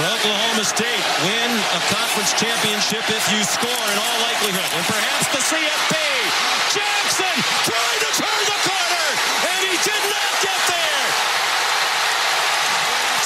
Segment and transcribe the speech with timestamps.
[0.00, 4.64] For Oklahoma State, win a conference championship if you score in all likelihood.
[4.72, 5.92] And perhaps the CFP.
[6.72, 7.36] Jackson
[7.68, 9.06] trying to turn the corner,
[9.44, 11.04] and he did not get there.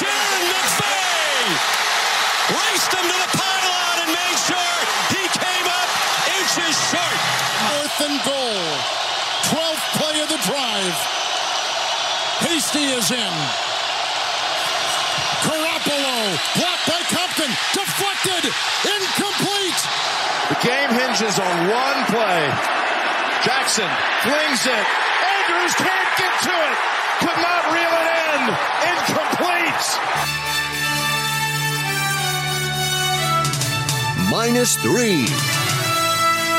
[0.02, 1.46] Jairon McVea
[2.58, 4.74] raced him to the pylon and made sure
[5.14, 5.88] he came up
[6.42, 7.18] inches short.
[7.70, 8.66] Fourth and goal.
[9.46, 10.98] 12th play of the drive.
[12.42, 13.63] Hasty is in.
[18.44, 18.52] Deflected,
[18.84, 19.80] incomplete.
[20.48, 22.52] The game hinges on one play.
[23.44, 23.88] Jackson
[24.22, 24.86] flings it.
[25.24, 26.76] Andrews can't get to it.
[27.20, 28.40] Could not reel it in.
[28.92, 29.84] Incomplete.
[34.30, 35.26] Minus three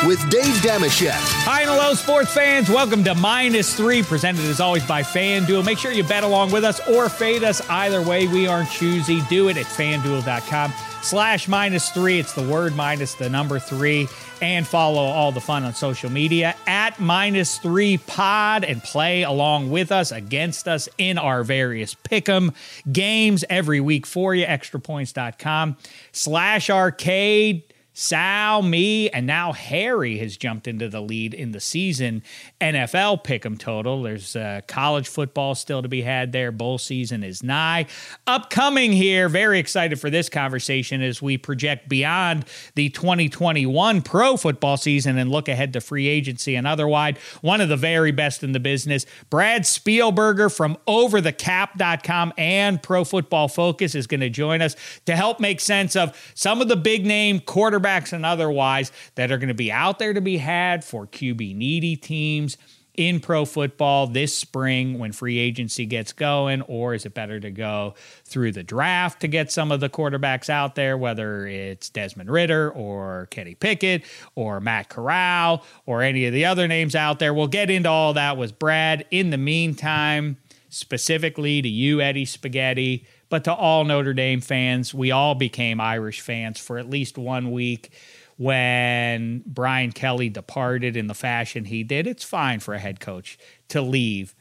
[0.06, 1.12] with Dave Dameshek.
[1.46, 2.70] Hi and hello, sports fans.
[2.70, 5.66] Welcome to Minus Three, presented as always by FanDuel.
[5.66, 7.68] Make sure you bet along with us or fade us.
[7.70, 9.22] Either way, we aren't choosy.
[9.30, 12.20] Do it at fanduel.com slash minus three.
[12.20, 14.08] It's the word minus the number three.
[14.42, 19.72] And follow all the fun on social media at minus three pod and play along
[19.72, 22.54] with us, against us in our various pick'em
[22.92, 24.46] games every week for you.
[24.46, 25.78] Extrapoints.com
[26.12, 27.64] slash arcade.
[27.98, 32.24] Sal, me, and now Harry has jumped into the lead in the season
[32.60, 34.04] NFL pick'em total.
[34.04, 36.52] There's uh, college football still to be had there.
[36.52, 37.86] Bowl season is nigh.
[38.28, 42.44] Upcoming here, very excited for this conversation as we project beyond
[42.76, 47.16] the 2021 pro football season and look ahead to free agency and otherwise.
[47.40, 53.48] One of the very best in the business, Brad Spielberger from overthecap.com and Pro Football
[53.48, 57.06] Focus is going to join us to help make sense of some of the big
[57.06, 61.08] name quarterbacks and otherwise that are going to be out there to be had for
[61.08, 62.58] QB needy teams
[62.98, 67.52] in pro football this spring when free agency gets going, or is it better to
[67.52, 72.30] go through the draft to get some of the quarterbacks out there, whether it's Desmond
[72.30, 74.04] Ridder or Kenny Pickett
[74.36, 77.34] or Matt Corral or any of the other names out there?
[77.34, 79.06] We'll get into all that with Brad.
[79.12, 80.38] In the meantime,
[80.70, 86.22] specifically to you, Eddie Spaghetti, but to all Notre Dame fans, we all became Irish
[86.22, 87.92] fans for at least one week
[88.38, 92.08] when Brian Kelly departed in the fashion he did.
[92.08, 93.38] It's fine for a head coach
[93.70, 94.36] to leave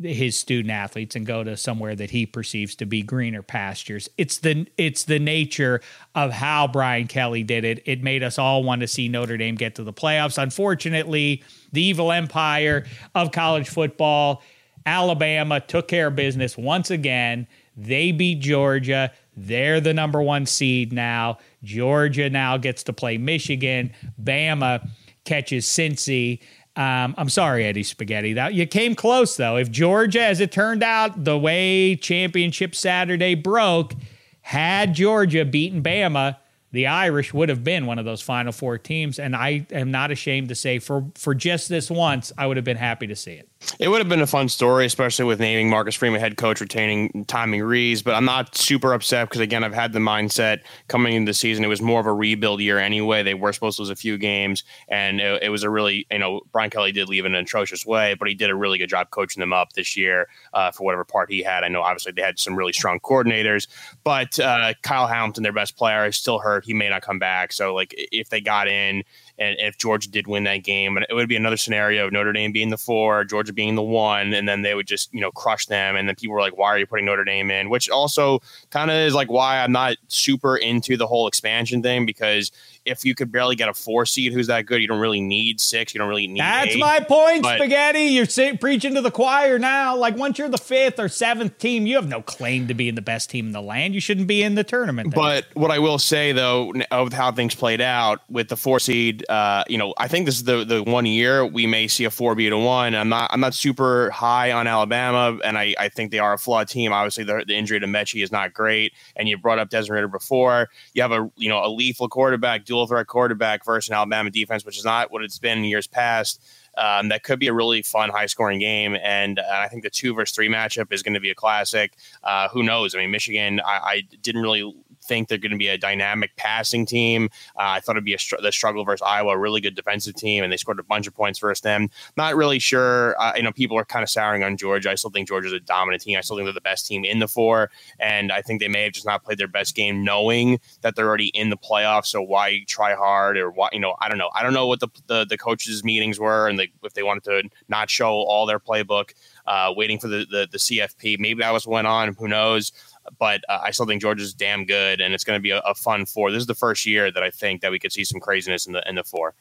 [0.00, 4.08] his student athletes and go to somewhere that he perceives to be greener pastures.
[4.16, 5.80] It's the it's the nature
[6.14, 7.82] of how Brian Kelly did it.
[7.84, 10.40] It made us all want to see Notre Dame get to the playoffs.
[10.40, 14.42] Unfortunately, the evil empire of college football,
[14.86, 17.48] Alabama took care of business once again.
[17.78, 19.12] They beat Georgia.
[19.36, 21.38] They're the number one seed now.
[21.62, 23.92] Georgia now gets to play Michigan.
[24.20, 24.88] Bama
[25.24, 26.40] catches Cincy.
[26.74, 28.32] Um, I'm sorry, Eddie Spaghetti.
[28.32, 29.56] That you came close though.
[29.56, 33.94] If Georgia, as it turned out, the way Championship Saturday broke,
[34.40, 36.36] had Georgia beaten Bama,
[36.72, 39.18] the Irish would have been one of those Final Four teams.
[39.18, 42.64] And I am not ashamed to say, for for just this once, I would have
[42.64, 43.47] been happy to see it.
[43.80, 47.24] It would have been a fun story, especially with naming Marcus Freeman head coach, retaining
[47.26, 48.02] Tommy Rees.
[48.02, 51.64] But I'm not super upset because, again, I've had the mindset coming into the season.
[51.64, 53.24] It was more of a rebuild year anyway.
[53.24, 56.18] They were supposed to lose a few games, and it, it was a really, you
[56.18, 58.90] know, Brian Kelly did leave in an atrocious way, but he did a really good
[58.90, 61.64] job coaching them up this year uh, for whatever part he had.
[61.64, 63.66] I know, obviously, they had some really strong coordinators,
[64.04, 66.64] but uh, Kyle Hamilton, their best player, is still hurt.
[66.64, 67.52] He may not come back.
[67.52, 69.02] So, like, if they got in,
[69.38, 72.32] and if Georgia did win that game, and it would be another scenario of Notre
[72.32, 75.30] Dame being the four, Georgia being the one, and then they would just you know
[75.30, 77.88] crush them, and then people were like, "Why are you putting Notre Dame in?" Which
[77.88, 78.40] also
[78.70, 82.50] kind of is like why I'm not super into the whole expansion thing because
[82.88, 85.60] if you could barely get a four seed who's that good, you don't really need
[85.60, 85.94] six.
[85.94, 86.40] You don't really need.
[86.40, 86.78] That's eight.
[86.78, 88.04] my point, But- Spaghetti.
[88.04, 89.96] You're say, preaching to the choir now.
[89.96, 93.02] Like once you're the fifth or seventh team, you have no claim to being the
[93.02, 93.94] best team in the land.
[93.94, 95.14] You shouldn't be in the tournament.
[95.14, 95.20] then.
[95.22, 99.24] But what I will say though, of how things played out with the four seed,
[99.28, 102.10] uh, you know, I think this is the the one year we may see a
[102.10, 102.94] four beat a one.
[102.94, 106.38] I'm not I'm not super high on Alabama, and I, I think they are a
[106.38, 106.92] flawed team.
[106.92, 110.08] Obviously, the, the injury to Metchie is not great, and you brought up Desmond Ridder
[110.08, 110.68] before.
[110.94, 114.64] You have a you know a lethal quarterback, dual threat quarterback versus an Alabama defense,
[114.64, 116.42] which is not what it's been in years past.
[116.76, 118.96] Um, that could be a really fun, high scoring game.
[119.02, 121.94] And uh, I think the two versus three matchup is going to be a classic.
[122.22, 122.94] Uh, who knows?
[122.94, 124.74] I mean, Michigan, I, I didn't really
[125.08, 127.30] think they're going to be a dynamic passing team.
[127.56, 130.14] Uh, I thought it'd be a str- the struggle versus Iowa, a really good defensive
[130.14, 131.88] team, and they scored a bunch of points versus them.
[132.16, 133.20] Not really sure.
[133.20, 134.90] Uh, you know, people are kind of souring on Georgia.
[134.90, 136.18] I still think Georgia's a dominant team.
[136.18, 138.84] I still think they're the best team in the four, and I think they may
[138.84, 142.06] have just not played their best game, knowing that they're already in the playoffs.
[142.06, 143.70] So why try hard or why?
[143.72, 144.30] You know, I don't know.
[144.34, 147.48] I don't know what the the, the coaches' meetings were, and if they wanted to
[147.68, 149.12] not show all their playbook.
[149.48, 151.18] uh, waiting for the, the, the CFP.
[151.18, 152.14] Maybe that was went on.
[152.14, 152.70] Who knows?
[153.18, 155.74] But uh, I still think Georgia's damn good, and it's going to be a, a,
[155.74, 156.30] fun four.
[156.30, 158.72] This is the first year that I think that we could see some craziness in
[158.72, 159.34] the in the four.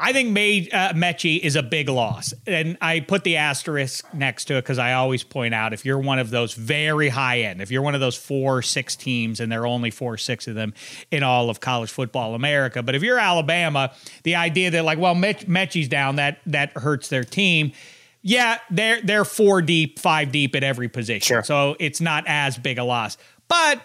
[0.00, 2.32] I think May, uh, Metchie is a big loss.
[2.46, 5.98] And I put the asterisk next to it because I always point out if you're
[5.98, 9.50] one of those very high end, if you're one of those four, six teams, and
[9.50, 10.72] there are only four, six of them
[11.10, 12.80] in all of college football America.
[12.80, 13.92] But if you're Alabama,
[14.22, 17.72] the idea that, like, well, Metchie's down, that, that hurts their team.
[18.22, 21.26] Yeah, they're they're four deep, five deep at every position.
[21.26, 21.42] Sure.
[21.42, 23.16] So it's not as big a loss.
[23.46, 23.80] But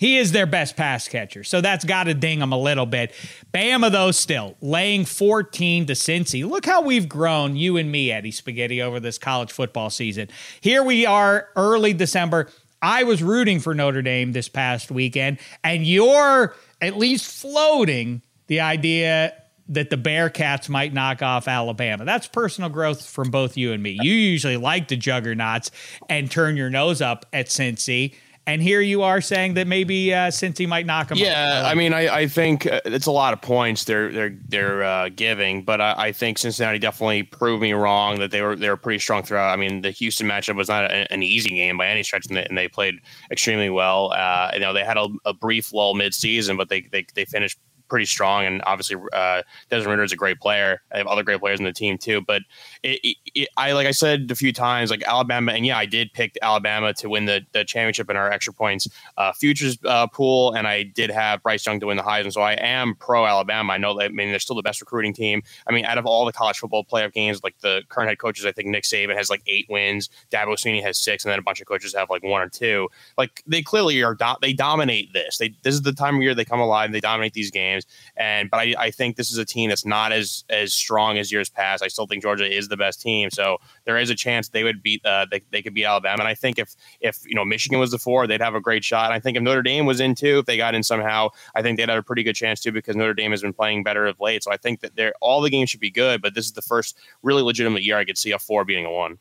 [0.00, 1.44] he is their best pass catcher.
[1.44, 3.12] So that's got to ding him a little bit.
[3.52, 6.48] Bama, though, still laying 14 to Cincy.
[6.48, 10.28] Look how we've grown, you and me, Eddie Spaghetti, over this college football season.
[10.62, 12.48] Here we are, early December.
[12.80, 18.60] I was rooting for Notre Dame this past weekend, and you're at least floating the
[18.60, 19.34] idea
[19.70, 22.04] that the Bearcats might knock off Alabama.
[22.04, 23.96] That's personal growth from both you and me.
[24.02, 25.70] You usually like the juggernauts
[26.08, 28.14] and turn your nose up at Cincy.
[28.46, 31.18] And here you are saying that maybe uh, Cincy might knock them.
[31.18, 34.82] Yeah, I mean, I, I think uh, it's a lot of points they're they're they're
[34.82, 38.68] uh, giving, but I, I, think Cincinnati definitely proved me wrong that they were they
[38.68, 39.52] were pretty strong throughout.
[39.52, 42.36] I mean, the Houston matchup was not a, an easy game by any stretch, and
[42.38, 42.96] they, and they played
[43.30, 44.12] extremely well.
[44.12, 47.26] Uh, you know, they had a, a brief lull mid season, but they, they they
[47.26, 47.58] finished
[47.90, 50.80] pretty strong, and obviously uh, Desmond Ridder is a great player.
[50.92, 52.42] I have other great players in the team too, but
[52.82, 55.86] it, it, it, I like I said a few times, like Alabama, and yeah, I
[55.86, 60.06] did pick Alabama to win the, the championship in our extra points uh, futures uh,
[60.06, 63.26] pool, and I did have Bryce Young to win the Heisman, so I am pro
[63.26, 63.72] Alabama.
[63.72, 65.42] I know that I mean they're still the best recruiting team.
[65.66, 68.46] I mean, out of all the college football playoff games, like the current head coaches,
[68.46, 71.42] I think Nick Saban has like eight wins, Dabo Swinney has six, and then a
[71.42, 72.88] bunch of coaches have like one or two.
[73.18, 75.38] Like they clearly are do- they dominate this.
[75.38, 76.90] They this is the time of year they come alive.
[76.90, 77.79] And they dominate these games,
[78.16, 81.30] and but I, I think this is a team that's not as as strong as
[81.30, 81.82] years past.
[81.82, 84.82] I still think Georgia is the best team, so there is a chance they would
[84.82, 86.20] beat uh, they, they could beat Alabama.
[86.20, 88.84] And I think if if you know Michigan was the four, they'd have a great
[88.84, 89.06] shot.
[89.06, 91.62] And I think if Notre Dame was in too, if they got in somehow, I
[91.62, 94.06] think they'd have a pretty good chance too because Notre Dame has been playing better
[94.06, 94.42] of late.
[94.44, 96.62] So I think that they're all the games should be good, but this is the
[96.62, 99.18] first really legitimate year I could see a four beating a one.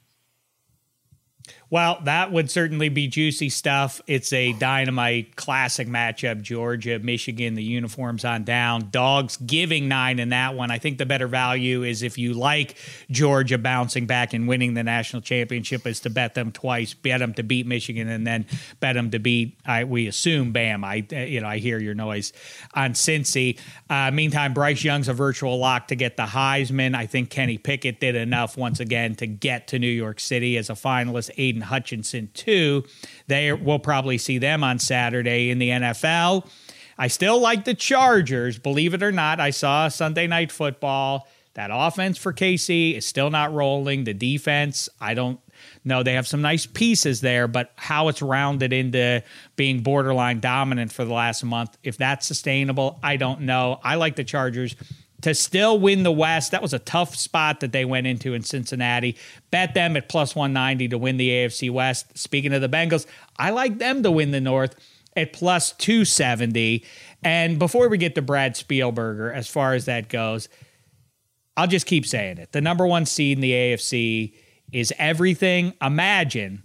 [1.72, 4.02] Well, that would certainly be juicy stuff.
[4.08, 6.42] It's a dynamite classic matchup.
[6.42, 8.90] Georgia, Michigan, the uniforms on down.
[8.90, 10.72] Dogs giving nine in that one.
[10.72, 12.76] I think the better value is if you like
[13.12, 16.96] Georgia bouncing back and winning the national championship, is to bet them twice.
[16.96, 18.48] Bet them to beat Michigan and then
[18.80, 19.56] bet them to beat.
[19.64, 20.84] I we assume Bam.
[20.84, 22.34] I you know I hear your noise
[22.74, 23.60] on Cincy.
[23.92, 26.96] Uh, meantime, Bryce Young's a virtual lock to get the Heisman.
[26.96, 30.72] I think Kenny Pickett did enough once again to get to New York City as
[30.72, 31.30] a finalist.
[31.38, 32.86] Aidan Aidan Hutchinson too.
[33.28, 36.48] They we'll probably see them on Saturday in the NFL.
[36.98, 39.40] I still like the Chargers, believe it or not.
[39.40, 41.28] I saw Sunday night football.
[41.54, 44.04] That offense for KC is still not rolling.
[44.04, 45.40] The defense, I don't
[45.84, 46.04] know.
[46.04, 49.24] They have some nice pieces there, but how it's rounded into
[49.56, 53.80] being borderline dominant for the last month, if that's sustainable, I don't know.
[53.84, 54.76] I like the Chargers
[55.22, 56.52] to still win the West.
[56.52, 59.18] That was a tough spot that they went into in Cincinnati.
[59.52, 62.18] Bet them at plus 190 to win the AFC West.
[62.18, 63.06] Speaking of the Bengals,
[63.38, 64.76] I like them to win the North
[65.16, 66.86] at plus 270.
[67.24, 70.48] And before we get to Brad Spielberger, as far as that goes,
[71.58, 72.54] I'll just keep saying it.
[72.54, 74.34] The number one seed in the AFC
[74.72, 75.74] is everything.
[75.82, 76.64] Imagine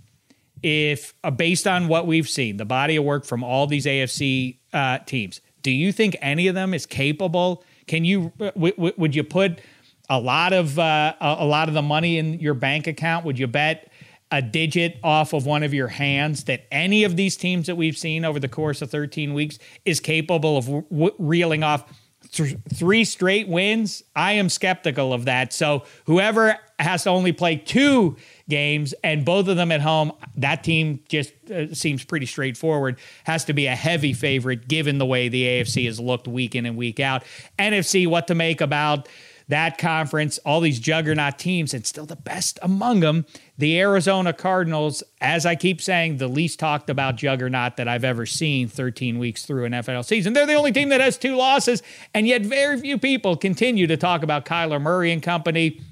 [0.63, 4.59] if, uh, based on what we've seen, the body of work from all these AFC
[4.73, 7.65] uh, teams, do you think any of them is capable?
[7.87, 9.61] Can you w- w- would you put
[10.09, 13.25] a lot of uh, a lot of the money in your bank account?
[13.25, 13.91] Would you bet
[14.31, 17.97] a digit off of one of your hands that any of these teams that we've
[17.97, 21.85] seen over the course of 13 weeks is capable of w- reeling off
[22.33, 24.03] th- three straight wins?
[24.17, 25.53] I am skeptical of that.
[25.53, 28.17] So whoever has to only play two
[28.49, 32.99] games and both of them at home, that team just uh, seems pretty straightforward.
[33.25, 36.67] Has to be a heavy favorite given the way the AFC has looked week in
[36.67, 37.25] and week out.
[37.59, 39.09] NFC, what to make about
[39.49, 43.27] that conference, all these juggernaut teams, and still the best among them,
[43.59, 48.25] the Arizona Cardinals, as I keep saying, the least talked about juggernaut that I've ever
[48.25, 50.33] seen 13 weeks through an NFL season.
[50.33, 51.83] They're the only team that has two losses,
[52.15, 55.83] and yet very few people continue to talk about Kyler Murray and company.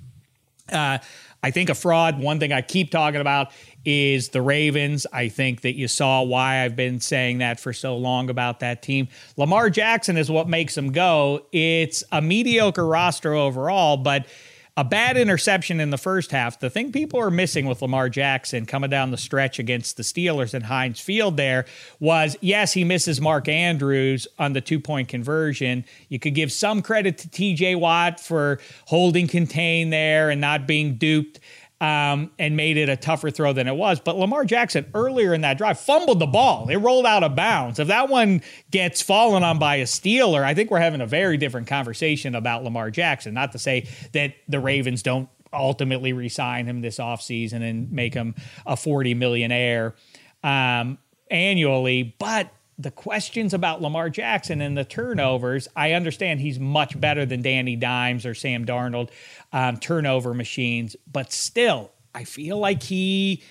[0.70, 0.98] Uh,
[1.42, 2.20] I think a fraud.
[2.20, 3.50] One thing I keep talking about
[3.84, 5.06] is the Ravens.
[5.12, 8.82] I think that you saw why I've been saying that for so long about that
[8.82, 9.08] team.
[9.36, 11.46] Lamar Jackson is what makes them go.
[11.50, 14.26] It's a mediocre roster overall, but
[14.74, 16.58] a bad interception in the first half.
[16.58, 20.54] The thing people are missing with Lamar Jackson coming down the stretch against the Steelers
[20.54, 21.66] in Heinz Field there
[22.00, 25.84] was yes, he misses Mark Andrews on the two point conversion.
[26.08, 30.96] You could give some credit to TJ Watt for holding contain there and not being
[30.96, 31.38] duped.
[31.82, 33.98] Um, and made it a tougher throw than it was.
[33.98, 36.68] But Lamar Jackson earlier in that drive fumbled the ball.
[36.68, 37.80] It rolled out of bounds.
[37.80, 41.36] If that one gets fallen on by a Steeler, I think we're having a very
[41.36, 43.34] different conversation about Lamar Jackson.
[43.34, 48.36] Not to say that the Ravens don't ultimately resign him this offseason and make him
[48.64, 49.96] a 40 millionaire
[50.44, 50.98] um,
[51.32, 52.48] annually, but
[52.82, 57.76] the questions about Lamar Jackson and the turnovers, I understand he's much better than Danny
[57.76, 59.10] Dimes or Sam Darnold
[59.52, 63.42] um, turnover machines, but still, I feel like he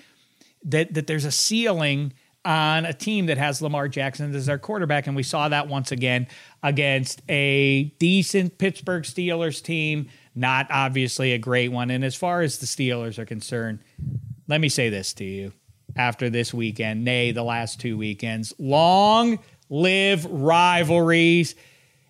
[0.64, 2.12] that that there's a ceiling
[2.44, 5.92] on a team that has Lamar Jackson as their quarterback, and we saw that once
[5.92, 6.26] again
[6.62, 11.90] against a decent Pittsburgh Steelers team, not obviously a great one.
[11.90, 13.80] And as far as the Steelers are concerned,
[14.48, 15.52] let me say this to you
[15.96, 18.54] after this weekend, nay, the last two weekends.
[18.58, 21.54] Long live rivalries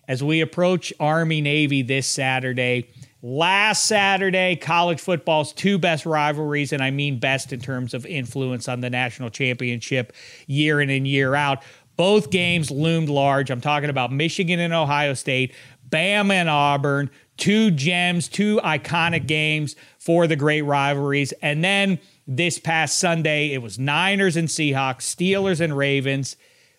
[0.07, 2.89] as we approach Army Navy this Saturday.
[3.21, 8.67] Last Saturday, college football's two best rivalries, and I mean best in terms of influence
[8.67, 10.11] on the national championship
[10.45, 11.63] year in and year out.
[11.95, 13.49] Both games loomed large.
[13.49, 15.53] I'm talking about Michigan and Ohio State,
[15.89, 21.31] Bama and Auburn, two gems, two iconic games for the great rivalries.
[21.41, 23.51] And then this past Sunday.
[23.53, 26.35] It was Niners and Seahawks, Steelers and Ravens.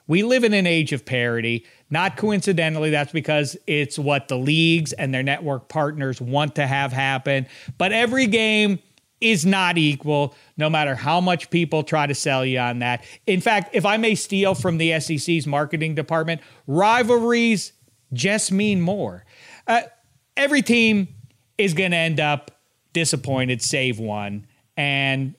[0.06, 1.64] We live in an age of parity.
[1.90, 6.92] Not coincidentally, that's because it's what the leagues and their network partners want to have
[6.92, 7.46] happen.
[7.78, 8.80] But every game
[9.20, 13.04] is not equal, no matter how much people try to sell you on that.
[13.26, 17.72] In fact, if I may steal from the SEC's marketing department, rivalries
[18.12, 19.24] just mean more.
[19.66, 19.82] Uh,
[20.36, 21.08] every team
[21.56, 22.50] is going to end up
[22.92, 25.34] disappointed, save one and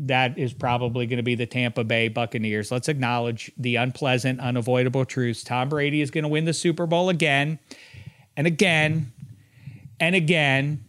[0.00, 2.70] that is probably going to be the Tampa Bay Buccaneers.
[2.70, 5.42] Let's acknowledge the unpleasant, unavoidable truths.
[5.42, 7.58] Tom Brady is going to win the Super Bowl again
[8.36, 9.12] and again
[9.98, 10.84] and again.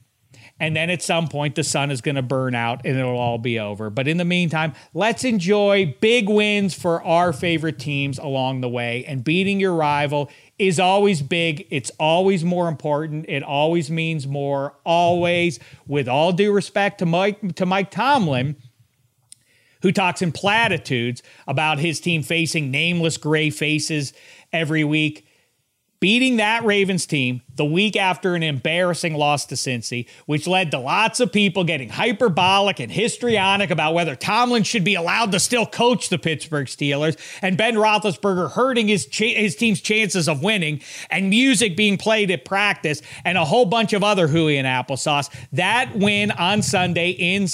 [0.59, 3.37] And then at some point, the sun is going to burn out and it'll all
[3.37, 3.89] be over.
[3.89, 9.05] But in the meantime, let's enjoy big wins for our favorite teams along the way.
[9.05, 11.65] And beating your rival is always big.
[11.69, 13.25] It's always more important.
[13.29, 14.75] It always means more.
[14.85, 18.57] Always, with all due respect to Mike to Mike Tomlin,
[19.81, 24.11] who talks in platitudes about his team facing nameless gray faces
[24.51, 25.25] every week
[25.99, 30.79] beating that Ravens team the week after an embarrassing loss to Cincy, which led to
[30.79, 35.65] lots of people getting hyperbolic and histrionic about whether Tomlin should be allowed to still
[35.65, 40.81] coach the Pittsburgh Steelers, and Ben Roethlisberger hurting his ch- his team's chances of winning,
[41.09, 45.29] and music being played at practice, and a whole bunch of other hooey and applesauce.
[45.51, 47.47] That win on Sunday in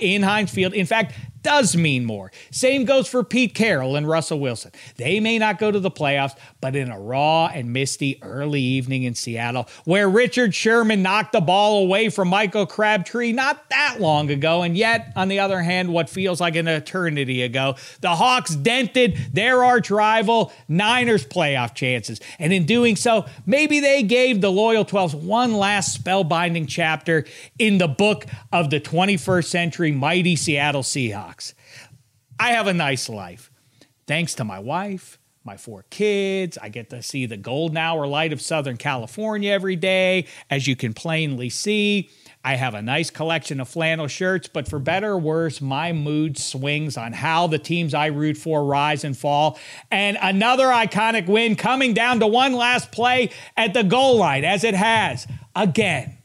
[0.00, 2.30] in Heinz Field, in fact, does mean more.
[2.50, 4.72] Same goes for Pete Carroll and Russell Wilson.
[4.96, 9.02] They may not go to the playoffs, but in a raw and misty early evening
[9.02, 14.30] in Seattle, where Richard Sherman knocked the ball away from Michael Crabtree not that long
[14.30, 18.54] ago, and yet, on the other hand, what feels like an eternity ago, the Hawks
[18.54, 22.20] dented their arch rival Niners playoff chances.
[22.38, 27.24] And in doing so, maybe they gave the Loyal 12s one last spellbinding chapter
[27.58, 31.54] in the book of the 21st century mighty Seattle Seahawks.
[32.38, 33.50] I have a nice life.
[34.06, 36.56] Thanks to my wife, my four kids.
[36.60, 40.76] I get to see the golden hour light of Southern California every day, as you
[40.76, 42.10] can plainly see.
[42.44, 46.36] I have a nice collection of flannel shirts, but for better or worse, my mood
[46.38, 49.58] swings on how the teams I root for rise and fall.
[49.90, 54.64] And another iconic win coming down to one last play at the goal line, as
[54.64, 56.18] it has again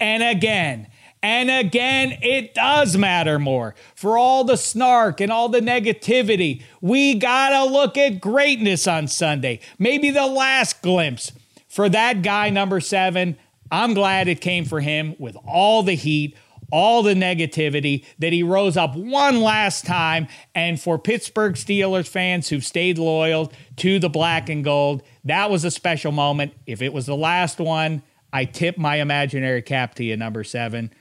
[0.00, 0.88] and again
[1.22, 3.74] and again, it does matter more.
[3.94, 9.60] For all the snark and all the negativity, we gotta look at greatness on Sunday.
[9.78, 11.32] Maybe the last glimpse
[11.68, 13.36] for that guy, number seven.
[13.70, 16.36] I'm glad it came for him with all the heat,
[16.70, 20.26] all the negativity, that he rose up one last time.
[20.54, 25.64] And for Pittsburgh Steelers fans who've stayed loyal to the black and gold, that was
[25.64, 26.52] a special moment.
[26.66, 28.02] If it was the last one,
[28.32, 30.92] I tip my imaginary cap to you, number seven.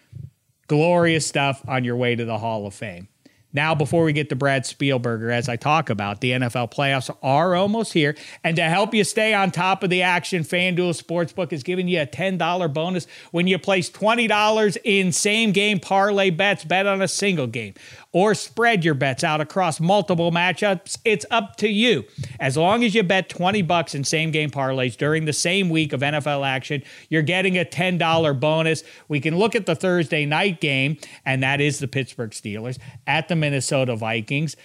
[0.72, 3.10] Glorious stuff on your way to the Hall of Fame.
[3.52, 7.56] Now, before we get to Brad Spielberger, as I talk about, the NFL playoffs are
[7.56, 8.16] almost here.
[8.42, 12.00] And to help you stay on top of the action, FanDuel Sportsbook is giving you
[12.00, 17.08] a $10 bonus when you place $20 in same game parlay bets, bet on a
[17.10, 17.74] single game
[18.14, 20.98] or spread your bets out across multiple matchups.
[21.06, 22.04] It's up to you.
[22.40, 25.94] As long as you bet 20 bucks in same game parlays during the same week
[25.94, 28.84] of NFL action, you're getting a $10 bonus.
[29.08, 32.78] We can look at the Thursday night game, and that is the Pittsburgh Steelers
[33.08, 34.56] at the Minnesota Vikings.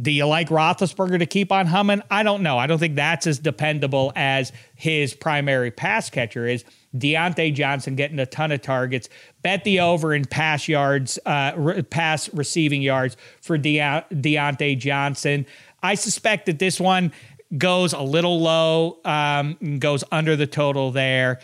[0.00, 2.02] Do you like Roethlisberger to keep on humming?
[2.10, 2.58] I don't know.
[2.58, 6.64] I don't think that's as dependable as his primary pass catcher is.
[6.98, 9.08] Diontae Johnson getting a ton of targets.
[9.42, 15.46] Bet the over in pass yards, uh, re- pass receiving yards for De- Diontae Johnson.
[15.82, 17.12] I suspect that this one
[17.56, 21.40] goes a little low, um, goes under the total there.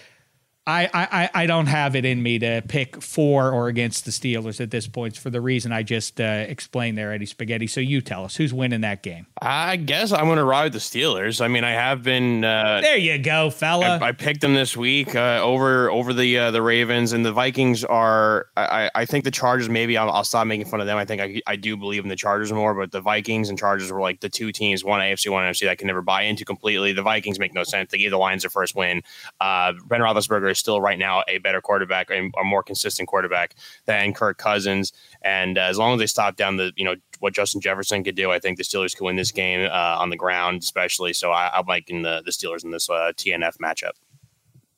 [0.64, 4.60] I, I, I don't have it in me to pick for or against the Steelers
[4.60, 7.66] at this point for the reason I just uh, explained there, Eddie Spaghetti.
[7.66, 9.26] So you tell us who's winning that game.
[9.40, 11.40] I guess I'm going to ride the Steelers.
[11.40, 12.44] I mean, I have been.
[12.44, 13.98] Uh, there you go, fella.
[13.98, 17.32] I, I picked them this week uh, over over the uh, the Ravens and the
[17.32, 18.46] Vikings are.
[18.56, 19.68] I, I think the Chargers.
[19.68, 20.96] Maybe I'll, I'll, stop making fun of them.
[20.96, 23.90] I think I, I do believe in the Chargers more, but the Vikings and Chargers
[23.90, 26.44] were like the two teams, one AFC, one NFC, that I can never buy into
[26.44, 26.92] completely.
[26.92, 27.90] The Vikings make no sense.
[27.90, 29.02] They gave the Lions their first win.
[29.40, 33.54] Uh, ben Roethlisberger is still right now a better quarterback, a, a more consistent quarterback
[33.86, 34.92] than Kirk Cousins.
[35.22, 38.16] And uh, as long as they stop down the, you know, what Justin Jefferson could
[38.16, 41.12] do, I think the Steelers could win this game uh, on the ground, especially.
[41.12, 43.92] So I, am liking the, the Steelers in this uh, TNF matchup.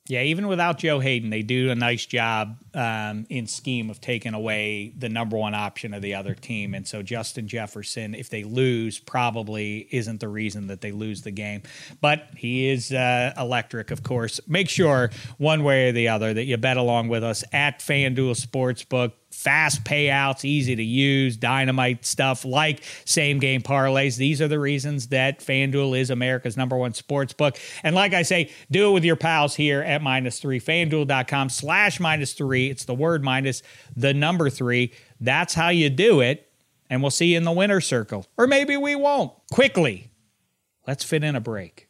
[0.07, 4.35] Yeah, even without Joe Haden, they do a nice job um, in scheme of taking
[4.35, 6.75] away the number one option of the other team.
[6.75, 11.31] And so Justin Jefferson, if they lose, probably isn't the reason that they lose the
[11.31, 11.63] game.
[12.01, 14.39] But he is uh, electric, of course.
[14.47, 15.09] Make sure
[15.39, 19.13] one way or the other that you bet along with us at FanDuel Sportsbook
[19.45, 24.17] fast payouts, easy to use, dynamite stuff like same game parlays.
[24.17, 27.55] These are the reasons that FanDuel is America's number one sports book.
[27.83, 31.99] And like I say, do it with your pals here at minus three, fanduel.com slash
[31.99, 32.71] minus three.
[32.71, 33.61] It's the word minus
[33.95, 34.93] the number three.
[35.21, 36.49] That's how you do it.
[36.89, 38.25] And we'll see you in the winner circle.
[38.37, 39.31] Or maybe we won't.
[39.51, 40.09] Quickly,
[40.87, 41.87] let's fit in a break.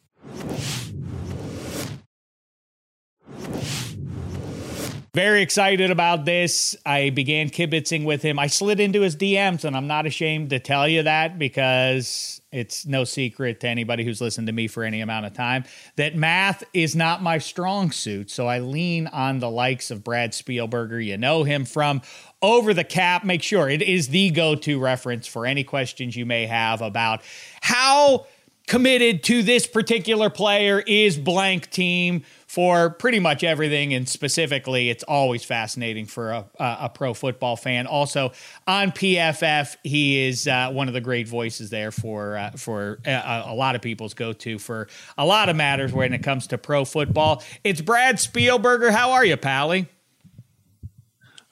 [5.16, 6.76] Very excited about this.
[6.84, 8.38] I began kibitzing with him.
[8.38, 12.84] I slid into his DMs, and I'm not ashamed to tell you that because it's
[12.84, 15.64] no secret to anybody who's listened to me for any amount of time
[15.96, 18.30] that math is not my strong suit.
[18.30, 21.02] So I lean on the likes of Brad Spielberger.
[21.02, 22.02] You know him from
[22.42, 23.24] Over the Cap.
[23.24, 27.22] Make sure it is the go to reference for any questions you may have about
[27.62, 28.26] how
[28.66, 32.22] committed to this particular player is blank team
[32.56, 33.92] for pretty much everything.
[33.92, 37.86] And specifically, it's always fascinating for a, a pro football fan.
[37.86, 38.32] Also
[38.66, 43.10] on PFF, he is uh, one of the great voices there for uh, for a,
[43.10, 44.88] uh, a, lot of people's go to for
[45.18, 47.42] a lot of matters when it comes to pro football.
[47.62, 48.90] It's Brad Spielberger.
[48.90, 49.86] How are you, Pally?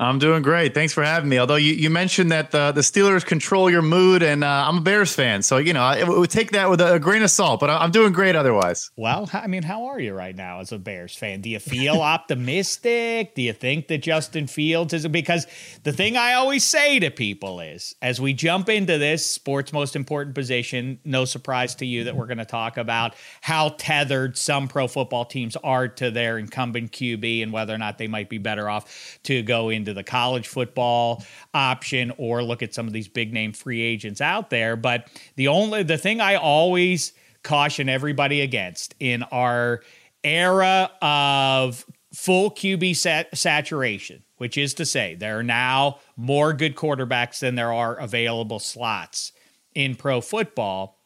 [0.01, 0.75] I'm doing great.
[0.75, 1.39] Thanks for having me.
[1.39, 4.81] Although you, you mentioned that the, the Steelers control your mood, and uh, I'm a
[4.81, 7.61] Bears fan, so you know it would take that with a, a, grain of salt.
[7.61, 8.91] But I'm doing great otherwise.
[8.97, 11.43] Well, I mean, how are you right now as a Bears fan?
[11.43, 13.37] Do you feel optimistic?
[13.37, 15.47] Do you think that Justin Fields is because
[15.85, 19.95] the thing I always say to people is, as we jump into this sports most
[19.95, 24.67] important position, no surprise to you that we're going to talk about how tethered some
[24.67, 28.39] pro football teams are to their incumbent QB and whether or not they might be
[28.39, 32.94] better off to go in into the college football option or look at some of
[32.94, 34.77] these big name free agents out there.
[34.77, 39.83] But the only the thing I always caution everybody against in our
[40.25, 46.77] era of full QB sat- saturation, which is to say, there are now more good
[46.77, 49.33] quarterbacks than there are available slots
[49.75, 50.99] in pro football,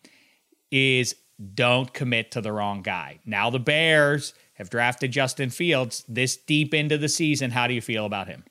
[0.70, 1.16] is
[1.54, 3.18] don't commit to the wrong guy.
[3.26, 7.52] Now the Bears have drafted Justin Fields this deep into the season.
[7.52, 8.44] How do you feel about him?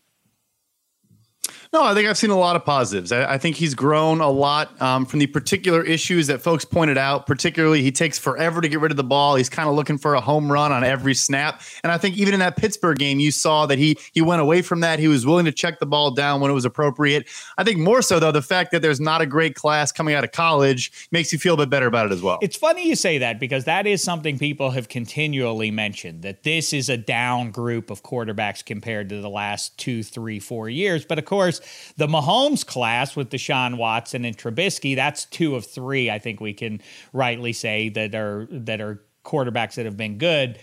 [1.73, 3.11] No, I think I've seen a lot of positives.
[3.11, 6.97] I, I think he's grown a lot um, from the particular issues that folks pointed
[6.97, 7.27] out.
[7.27, 9.35] Particularly, he takes forever to get rid of the ball.
[9.35, 11.61] He's kind of looking for a home run on every snap.
[11.83, 14.61] And I think even in that Pittsburgh game, you saw that he he went away
[14.61, 14.99] from that.
[14.99, 17.27] He was willing to check the ball down when it was appropriate.
[17.57, 20.23] I think more so though, the fact that there's not a great class coming out
[20.23, 22.39] of college makes you feel a bit better about it as well.
[22.41, 26.71] It's funny you say that because that is something people have continually mentioned that this
[26.71, 31.05] is a down group of quarterbacks compared to the last two, three, four years.
[31.05, 35.65] But of course course, the Mahomes class with Deshaun Watson and Trubisky, that's two of
[35.65, 36.09] three.
[36.09, 36.81] I think we can
[37.13, 40.59] rightly say that are that are quarterbacks that have been good.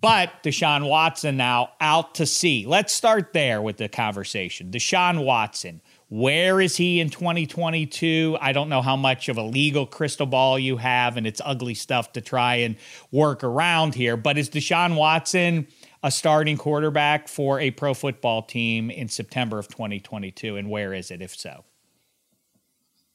[0.00, 2.66] But Deshaun Watson now out to sea.
[2.66, 4.70] Let's start there with the conversation.
[4.70, 8.36] Deshaun Watson, where is he in 2022?
[8.40, 11.74] I don't know how much of a legal crystal ball you have, and it's ugly
[11.74, 12.76] stuff to try and
[13.10, 14.16] work around here.
[14.16, 15.66] But is Deshaun Watson
[16.02, 20.56] a starting quarterback for a pro football team in September of 2022?
[20.56, 21.64] And where is it, if so?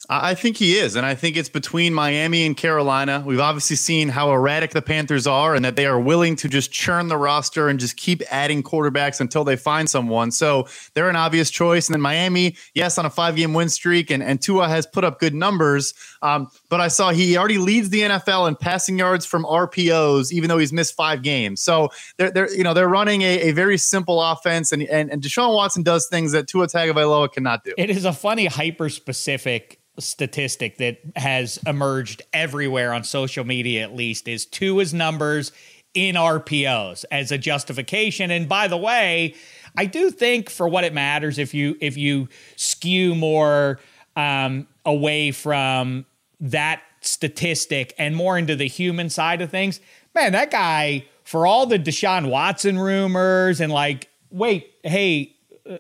[0.10, 0.98] I think he is.
[0.98, 3.24] And I think it's between Miami and Carolina.
[3.26, 6.74] We've obviously seen how erratic the Panthers are and that they are willing to just
[6.74, 10.32] churn the roster and just keep adding quarterbacks until they find someone.
[10.32, 11.88] So they're an obvious choice.
[11.88, 15.06] And then Miami, yes, on a five game win streak, and, and Tua has put
[15.06, 15.94] up good numbers.
[16.22, 20.50] Um, but I saw he already leads the NFL in passing yards from RPOs, even
[20.50, 21.62] though he's missed five games.
[21.62, 24.74] So they're, they're you know, they're running a, a very simple offense.
[24.74, 27.74] And, and, and Deshaun Watson does things that Tua Tagovailoa cannot do.
[27.78, 33.96] It is a funny, hyper specific statistic that has emerged everywhere on social media at
[33.96, 35.52] least is Tua's numbers
[35.94, 38.32] in RPOs as a justification.
[38.32, 39.36] And by the way,
[39.78, 43.80] I do think for what it matters if you if you skew more
[44.16, 46.06] um, away from
[46.40, 49.80] that statistic and more into the human side of things,
[50.16, 55.36] man, that guy for all the Deshaun Watson rumors and like, wait, hey,
[55.70, 55.78] uh,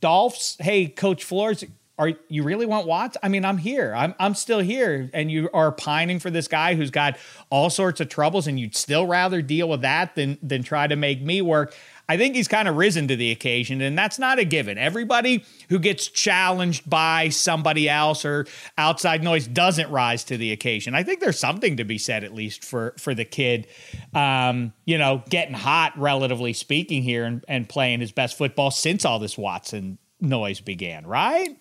[0.00, 1.64] Dolphs, hey, Coach Flores,
[1.98, 3.16] are you really want Watts?
[3.22, 3.94] I mean, I'm here.
[3.94, 7.16] I'm I'm still here, and you are pining for this guy who's got
[7.50, 10.96] all sorts of troubles, and you'd still rather deal with that than than try to
[10.96, 11.74] make me work.
[12.08, 14.76] I think he's kind of risen to the occasion, and that's not a given.
[14.76, 20.94] Everybody who gets challenged by somebody else or outside noise doesn't rise to the occasion.
[20.94, 23.68] I think there's something to be said, at least for for the kid,
[24.14, 29.04] um, you know, getting hot, relatively speaking, here and, and playing his best football since
[29.04, 31.56] all this Watson noise began, right?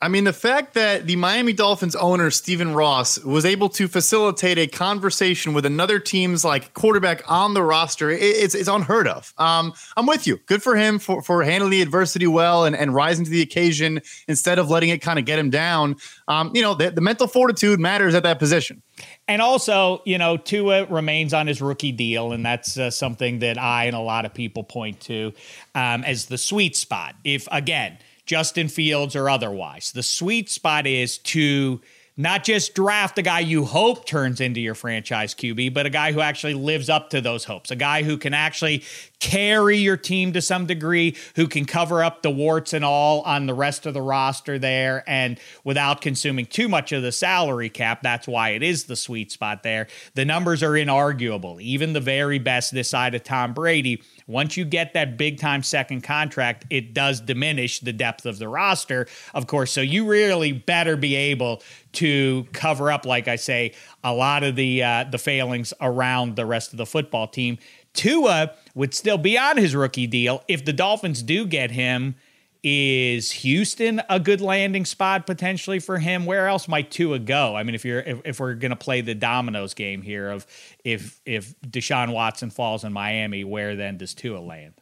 [0.00, 4.56] I mean, the fact that the Miami Dolphins owner, Stephen Ross, was able to facilitate
[4.56, 9.34] a conversation with another team's like quarterback on the roster, it's, it's unheard of.
[9.38, 10.38] Um, I'm with you.
[10.46, 14.00] Good for him for, for handling the adversity well and, and rising to the occasion
[14.28, 15.96] instead of letting it kind of get him down.
[16.28, 18.82] Um, you know, the, the mental fortitude matters at that position.
[19.26, 23.58] And also, you know, Tua remains on his rookie deal, and that's uh, something that
[23.58, 25.32] I and a lot of people point to
[25.74, 27.16] um, as the sweet spot.
[27.24, 29.90] If, again, Justin Fields or otherwise.
[29.90, 31.80] The sweet spot is to
[32.18, 36.10] not just draft a guy you hope turns into your franchise QB, but a guy
[36.10, 38.82] who actually lives up to those hopes, a guy who can actually
[39.20, 43.46] carry your team to some degree, who can cover up the warts and all on
[43.46, 48.02] the rest of the roster there, and without consuming too much of the salary cap.
[48.02, 49.86] That's why it is the sweet spot there.
[50.14, 51.62] The numbers are inarguable.
[51.62, 55.62] Even the very best this side of Tom Brady once you get that big time
[55.62, 59.72] second contract, it does diminish the depth of the roster, of course.
[59.72, 61.62] So you really better be able
[61.94, 63.72] to cover up, like I say,
[64.04, 67.58] a lot of the uh, the failings around the rest of the football team.
[67.94, 72.14] Tua would still be on his rookie deal if the Dolphins do get him
[72.62, 76.26] is Houston a good landing spot potentially for him?
[76.26, 77.54] Where else might Tua go?
[77.54, 80.46] I mean, if you're if, if we're to play the dominoes game here of
[80.84, 84.74] if if Deshaun Watson falls in Miami, where then does Tua land?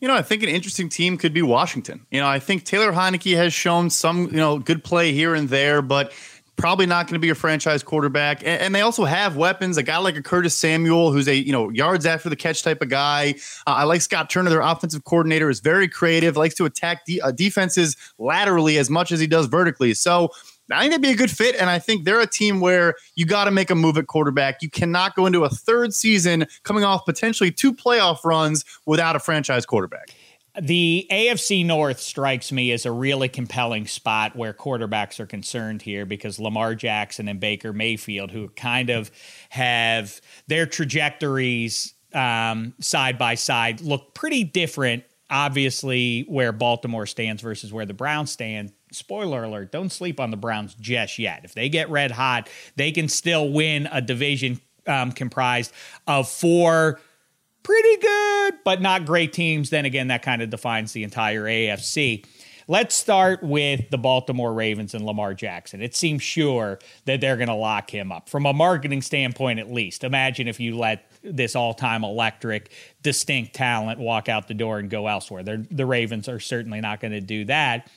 [0.00, 2.06] You know, I think an interesting team could be Washington.
[2.10, 5.48] You know, I think Taylor Heinicke has shown some, you know, good play here and
[5.48, 6.12] there, but
[6.60, 8.40] probably not going to be a franchise quarterback.
[8.40, 9.78] And, and, they also have weapons.
[9.78, 12.82] A guy like a Curtis Samuel, who's a you know yards after the catch type
[12.82, 13.34] of guy.
[13.66, 16.36] Uh, I like Scott Turner, their offensive coordinator, is very creative.
[16.36, 19.94] Likes to attack de- uh, defenses laterally as much as he does vertically.
[19.94, 20.30] So.
[20.72, 23.26] I think that'd be a good fit, and I think they're a team where you
[23.26, 24.62] got to make a move at quarterback.
[24.62, 29.18] You cannot go into a third season coming off potentially two playoff runs without a
[29.18, 30.14] franchise quarterback.
[30.60, 36.04] The AFC North strikes me as a really compelling spot where quarterbacks are concerned here
[36.04, 39.10] because Lamar Jackson and Baker Mayfield, who kind of
[39.48, 45.04] have their trajectories um, side by side, look pretty different.
[45.30, 48.72] Obviously, where Baltimore stands versus where the Browns stand.
[48.92, 51.40] Spoiler alert, don't sleep on the Browns just yet.
[51.44, 55.72] If they get red hot, they can still win a division um, comprised
[56.06, 57.00] of four
[57.62, 62.24] pretty good, but not great teams, then again, that kind of defines the entire AFC.
[62.68, 65.82] Let's start with the Baltimore Ravens and Lamar Jackson.
[65.82, 69.72] It seems sure that they're going to lock him up from a marketing standpoint, at
[69.72, 70.04] least.
[70.04, 72.70] Imagine if you let this all time electric,
[73.02, 75.42] distinct talent walk out the door and go elsewhere.
[75.42, 77.90] They're, the Ravens are certainly not going to do that.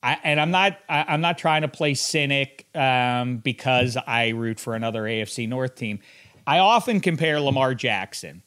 [0.00, 4.60] I, and I'm not I, am not trying to play cynic um, because I root
[4.60, 5.98] for another AFC North team.
[6.46, 8.44] I often compare Lamar Jackson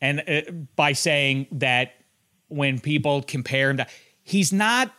[0.00, 1.92] and uh, by saying that
[2.48, 3.86] when people compare him to,
[4.22, 4.92] he's not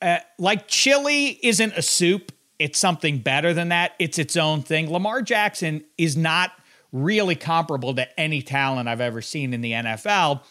[0.00, 2.32] uh, like chili isn't a soup.
[2.58, 3.92] It's something better than that.
[3.98, 4.90] It's its own thing.
[4.90, 6.52] Lamar Jackson is not
[6.92, 10.42] really comparable to any talent I've ever seen in the NFL.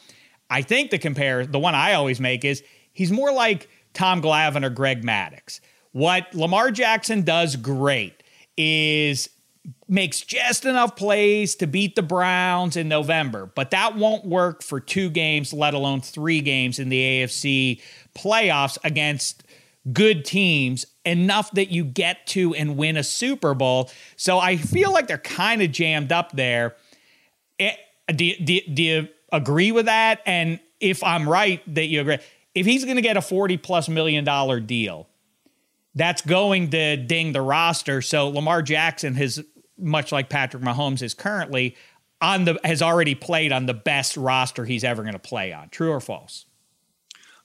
[0.50, 4.66] I think the compare, the one I always make is he's more like Tom Glavine
[4.66, 5.60] or Greg Maddux.
[5.92, 8.24] What Lamar Jackson does great
[8.58, 9.30] is
[9.92, 14.80] makes just enough plays to beat the Browns in November, but that won't work for
[14.80, 17.82] two games, let alone three games in the AFC
[18.16, 19.44] playoffs against
[19.92, 23.92] good teams enough that you get to and win a Super Bowl.
[24.16, 26.76] So I feel like they're kind of jammed up there.
[27.60, 27.78] It,
[28.08, 30.22] eh, do, do, do you agree with that?
[30.26, 32.20] And if I'm right that you agree,
[32.56, 35.10] if he's going to get a 40 plus million dollar deal,
[35.96, 38.02] that's going to ding the roster.
[38.02, 39.44] So Lamar Jackson has,
[39.82, 41.76] much like Patrick Mahomes is currently
[42.22, 45.70] on the, has already played on the best roster he's ever going to play on.
[45.70, 46.46] True or false?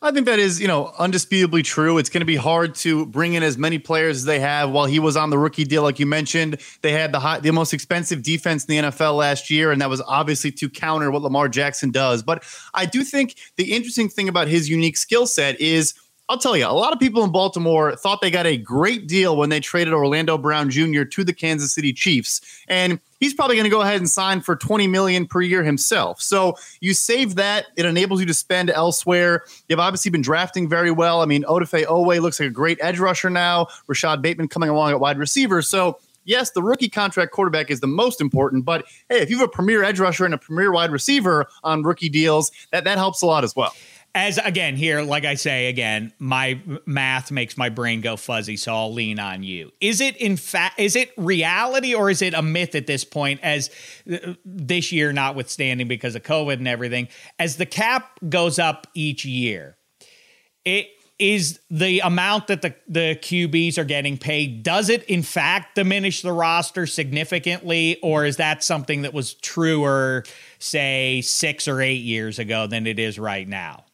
[0.02, 1.96] I think that is, you know, undisputably true.
[1.96, 4.70] It's going to be hard to bring in as many players as they have.
[4.70, 7.50] While he was on the rookie deal, like you mentioned, they had the high, the
[7.50, 11.22] most expensive defense in the NFL last year, and that was obviously to counter what
[11.22, 12.22] Lamar Jackson does.
[12.22, 12.44] But
[12.74, 15.94] I do think the interesting thing about his unique skill set is
[16.28, 19.36] I'll tell you, a lot of people in Baltimore thought they got a great deal
[19.36, 21.04] when they traded Orlando Brown Jr.
[21.04, 22.40] to the Kansas City Chiefs.
[22.66, 26.20] And he's probably going to go ahead and sign for 20 million per year himself.
[26.20, 29.44] So you save that, it enables you to spend elsewhere.
[29.68, 31.22] You've obviously been drafting very well.
[31.22, 33.68] I mean, Odafe Oweh looks like a great edge rusher now.
[33.86, 35.62] Rashod Bateman coming along at wide receiver.
[35.62, 39.48] So yes, the rookie contract quarterback is the most important, but hey, if you have
[39.48, 43.22] a premier edge rusher and a premier wide receiver on rookie deals, that, that helps
[43.22, 43.72] a lot as well
[44.16, 48.74] as again here like i say again my math makes my brain go fuzzy so
[48.74, 52.40] i'll lean on you is it in fact is it reality or is it a
[52.40, 53.70] myth at this point as
[54.10, 57.06] uh, this year notwithstanding because of covid and everything
[57.38, 59.76] as the cap goes up each year
[60.64, 65.74] it is the amount that the, the QBs are getting paid, does it in fact
[65.74, 70.24] diminish the roster significantly, or is that something that was truer,
[70.58, 73.85] say, six or eight years ago than it is right now?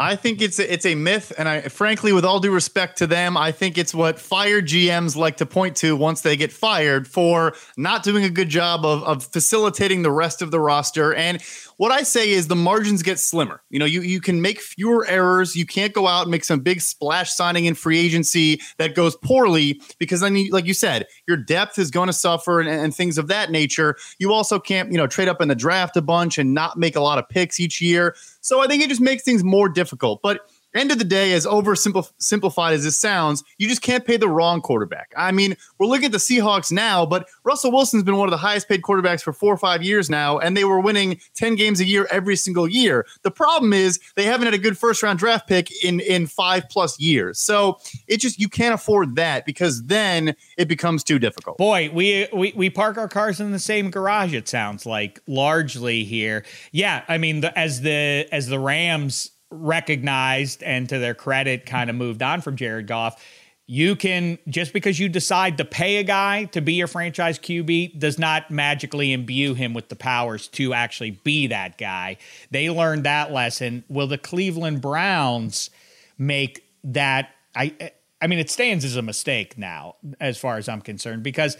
[0.00, 3.06] I think it's a, it's a myth, and I frankly, with all due respect to
[3.06, 7.06] them, I think it's what fired GMs like to point to once they get fired
[7.06, 11.12] for not doing a good job of, of facilitating the rest of the roster.
[11.12, 11.42] And
[11.80, 13.62] what I say is the margins get slimmer.
[13.70, 15.56] You know, you you can make fewer errors.
[15.56, 19.16] You can't go out and make some big splash signing in free agency that goes
[19.16, 22.94] poorly because then, you, like you said, your depth is going to suffer and, and
[22.94, 23.96] things of that nature.
[24.18, 26.96] You also can't, you know, trade up in the draft a bunch and not make
[26.96, 28.14] a lot of picks each year.
[28.42, 30.20] So I think it just makes things more difficult.
[30.20, 34.28] But end of the day, as oversimplified as this sounds, you just can't pay the
[34.28, 35.12] wrong quarterback.
[35.16, 38.36] I mean, we're looking at the Seahawks now, but Russell Wilson's been one of the
[38.36, 41.80] highest paid quarterbacks for four or five years now, and they were winning 10 games
[41.80, 43.06] a year every single year.
[43.22, 46.68] The problem is they haven't had a good first round draft pick in, in five
[46.68, 47.38] plus years.
[47.38, 51.58] So it just, you can't afford that because then it becomes too difficult.
[51.58, 56.04] Boy, we, we, we park our cars in the same garage, it sounds like, largely
[56.04, 56.44] here.
[56.72, 57.04] Yeah.
[57.08, 61.96] I mean, the, as the, as the Rams, recognized and to their credit kind of
[61.96, 63.22] moved on from Jared Goff.
[63.66, 67.98] You can just because you decide to pay a guy to be your franchise QB
[67.98, 72.16] does not magically imbue him with the powers to actually be that guy.
[72.50, 73.84] They learned that lesson.
[73.88, 75.70] Will the Cleveland Browns
[76.18, 80.80] make that I I mean it stands as a mistake now as far as I'm
[80.80, 81.56] concerned because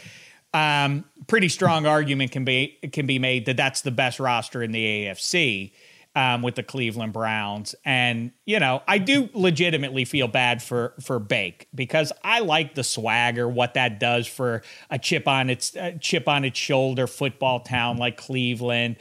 [0.53, 4.73] um, pretty strong argument can be can be made that that's the best roster in
[4.73, 5.73] the AFC
[6.15, 7.75] um, with the Cleveland Browns.
[7.85, 12.85] And, you know, I do legitimately feel bad for for Bake because I like the
[12.85, 17.99] swagger, what that does for a chip on its chip on its shoulder football town
[17.99, 18.97] like Cleveland.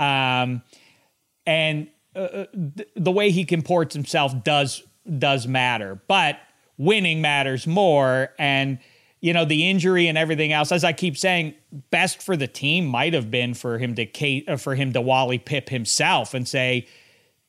[0.00, 0.62] Um,
[1.46, 2.46] and uh, uh
[2.76, 4.82] th- the way he comports himself does
[5.18, 6.38] does matter, but
[6.78, 8.78] winning matters more and
[9.24, 11.54] you know, the injury and everything else, as I keep saying,
[11.90, 15.38] best for the team might have been for him to uh, for him to Wally
[15.38, 16.86] Pipp himself and say,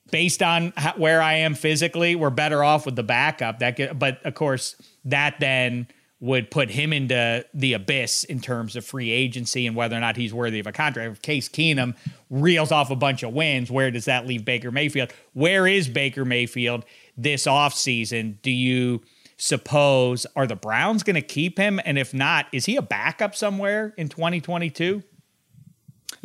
[0.10, 3.60] based on where I am physically, we're better off with the backup.
[3.60, 5.90] That, but of course, that then
[6.22, 10.16] would put him into the abyss in terms of free agency and whether or not
[10.16, 11.12] he's worthy of a contract.
[11.12, 11.98] If Case Keenum
[12.30, 15.12] reels off a bunch of wins, where does that leave Baker Mayfield?
[15.34, 16.86] Where is Baker Mayfield
[17.18, 18.42] this offseason?
[18.42, 19.02] Do you
[19.38, 21.80] suppose are the Browns going to keep him?
[21.86, 25.04] And if not, is he a backup somewhere in 2022?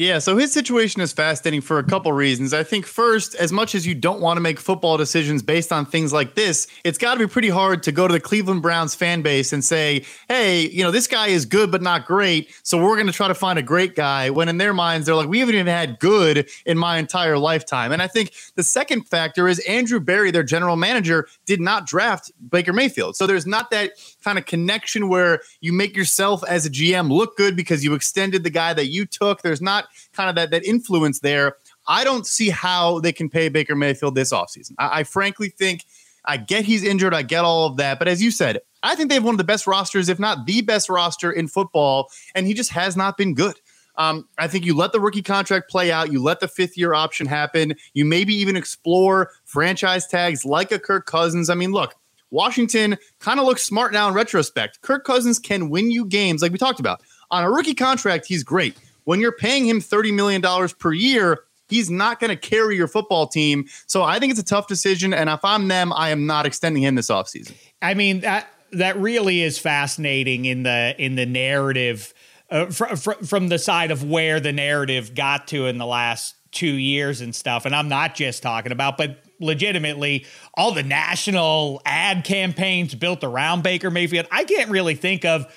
[0.01, 2.55] Yeah, so his situation is fascinating for a couple reasons.
[2.55, 5.85] I think first, as much as you don't want to make football decisions based on
[5.85, 8.95] things like this, it's got to be pretty hard to go to the Cleveland Browns
[8.95, 12.83] fan base and say, "Hey, you know, this guy is good but not great, so
[12.83, 15.29] we're going to try to find a great guy." When in their minds they're like,
[15.29, 19.49] "We haven't even had good in my entire lifetime." And I think the second factor
[19.49, 23.17] is Andrew Berry, their general manager, did not draft Baker Mayfield.
[23.17, 23.91] So there's not that
[24.25, 28.45] kind of connection where you make yourself as a GM look good because you extended
[28.45, 29.43] the guy that you took.
[29.43, 31.57] There's not kind of that that influence there.
[31.87, 34.73] I don't see how they can pay Baker Mayfield this offseason.
[34.79, 35.85] I, I frankly think
[36.25, 37.15] I get he's injured.
[37.15, 37.99] I get all of that.
[37.99, 40.47] But as you said, I think they have one of the best rosters, if not
[40.47, 43.57] the best roster in football, and he just has not been good.
[43.97, 46.11] Um, I think you let the rookie contract play out.
[46.11, 47.75] You let the fifth year option happen.
[47.93, 51.51] You maybe even explore franchise tags like a Kirk Cousins.
[51.51, 51.95] I mean, look,
[52.31, 54.81] Washington kind of looks smart now in retrospect.
[54.81, 57.03] Kirk Cousins can win you games, like we talked about.
[57.31, 58.77] On a rookie contract, he's great.
[59.11, 60.41] When you're paying him $30 million
[60.79, 63.65] per year, he's not going to carry your football team.
[63.89, 65.13] So I think it's a tough decision.
[65.13, 67.57] And if I'm them, I am not extending him this offseason.
[67.83, 72.15] I mean, that that really is fascinating in the in the narrative
[72.51, 76.37] uh, fr- fr- from the side of where the narrative got to in the last
[76.53, 77.65] two years and stuff.
[77.65, 83.65] And I'm not just talking about, but legitimately all the national ad campaigns built around
[83.65, 84.29] Baker Mayfield.
[84.31, 85.53] I can't really think of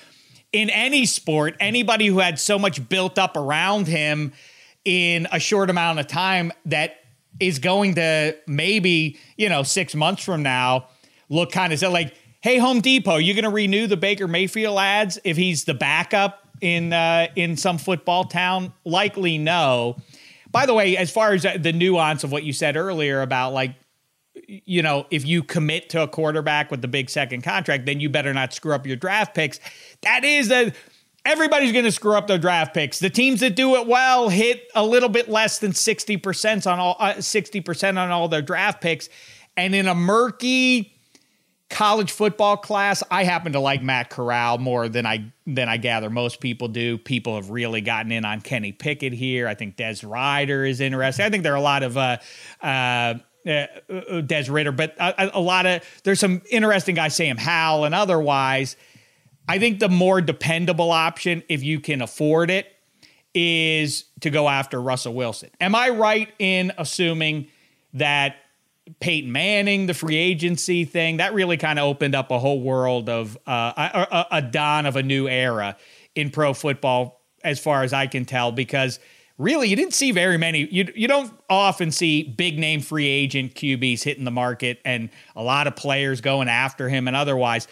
[0.54, 4.32] in any sport anybody who had so much built up around him
[4.86, 6.98] in a short amount of time that
[7.40, 10.88] is going to maybe, you know, six months from now
[11.30, 15.20] look kind of like, hey, Home Depot, you're going to renew the Baker Mayfield ads
[15.24, 18.74] if he's the backup in uh, in some football town?
[18.86, 19.98] Likely no.
[20.52, 23.72] By the way, as far as the nuance of what you said earlier about like,
[24.48, 28.10] you know, if you commit to a quarterback with the big second contract, then you
[28.10, 29.60] better not screw up your draft picks.
[30.02, 30.74] That is a
[31.26, 33.00] everybody's going to screw up their draft picks.
[33.00, 36.96] The teams that do it well hit a little bit less than 60% on all
[37.00, 39.10] uh, 60% on all their draft picks.
[39.56, 40.94] And in a murky
[41.70, 46.10] college football class, I happen to like Matt Corral more than I than I gather
[46.10, 46.98] most people do.
[46.98, 49.48] People have really gotten in on Kenny Pickett here.
[49.48, 51.26] I think Des Ridder is interesting.
[51.26, 52.18] I think there are a lot of uh,
[52.62, 57.86] uh, uh, Des Ridder, but a, a, lot of there's some interesting guys, Sam Howell
[57.86, 58.76] and otherwise.
[59.48, 62.68] I think the more dependable option, if you can afford it,
[63.34, 65.50] is to go after Russell Wilson.
[65.60, 67.48] Am I right in assuming
[67.94, 68.38] that
[69.00, 73.10] Peyton Manning, the free agency thing, that really kind of opened up a whole world
[73.10, 75.78] of uh, a, a, dawn of a new era
[76.16, 79.00] in pro football, as far as I can tell, because
[79.44, 80.68] really you didn't see very many.
[80.72, 85.44] You you don't often see big name free agent QBs hitting the market and a
[85.44, 87.68] lot of players going after him and otherwise.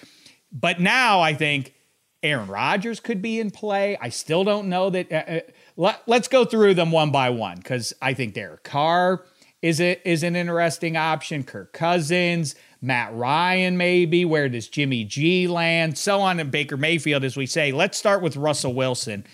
[0.51, 1.73] But now I think
[2.21, 3.97] Aaron Rodgers could be in play.
[3.99, 5.11] I still don't know that.
[5.11, 5.39] Uh, uh
[5.77, 9.23] let, let's go through them one by one because I think Derek Carr
[9.61, 11.43] is it is an interesting option.
[11.43, 14.25] Kirk Cousins, Matt Ryan, maybe.
[14.25, 15.97] Where does Jimmy G land?
[15.97, 17.71] So on, and Baker Mayfield, as we say.
[17.71, 19.25] Let's start with Russell Wilson.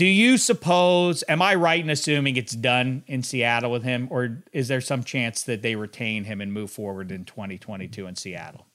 [0.00, 1.22] Do you suppose?
[1.28, 5.04] Am I right in assuming it's done in Seattle with him, or is there some
[5.04, 8.66] chance that they retain him and move forward in 2022 in Seattle?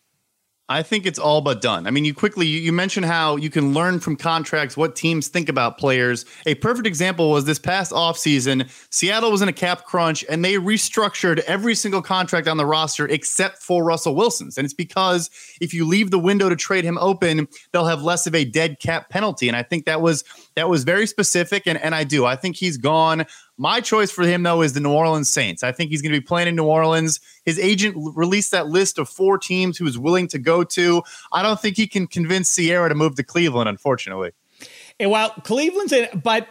[0.68, 1.86] I think it's all but done.
[1.86, 5.28] I mean, you quickly you, you, mentioned how you can learn from contracts what teams
[5.28, 6.26] think about players.
[6.48, 10.54] A perfect example was this past offseason, Seattle was in a cap crunch and they
[10.54, 14.58] restructured every single contract on the roster except for Russell Wilson's.
[14.58, 15.30] And it's because
[15.62, 18.80] if you leave the window to trade him open, they'll have less of a dead
[18.80, 19.48] cap penalty.
[19.48, 20.24] And I think that was
[20.56, 22.26] that was very specific and, and I do.
[22.26, 23.28] I think he's gone.
[23.58, 25.64] My choice for him, though, is the New Orleans Saints.
[25.64, 27.22] I think he's going to be playing in New Orleans.
[27.46, 31.02] His agent released that list of four teams was willing to go to.
[31.32, 34.32] I don't think he can convince Ciara to move to Cleveland, unfortunately.
[35.00, 36.48] And well, Cleveland's in, but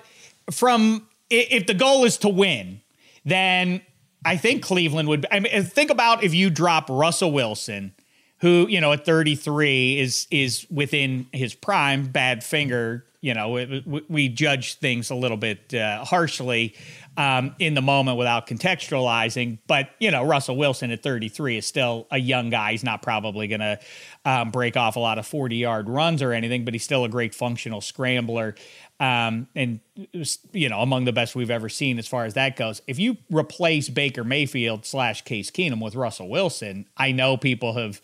[0.51, 2.81] from if the goal is to win,
[3.25, 3.83] then
[4.25, 5.27] I think Cleveland would.
[5.31, 7.95] I mean, think about if you drop Russell Wilson,
[8.38, 14.05] who you know at 33 is is within his prime, bad finger you know, we,
[14.07, 16.75] we judge things a little bit uh, harshly
[17.17, 19.61] um, in the moment without contextualizing.
[19.67, 22.73] But, you know, Russell Wilson at 33 is still a young guy.
[22.73, 23.81] He's not probably going to
[24.27, 27.09] um, break off a lot of 40 yard runs or anything, but he's still a
[27.09, 28.57] great functional scrambler.
[29.01, 29.81] Um, and,
[30.53, 32.83] you know, among the best we've ever seen as far as that goes.
[32.87, 38.03] If you replace Baker Mayfield slash Case Keenum with Russell Wilson, I know people have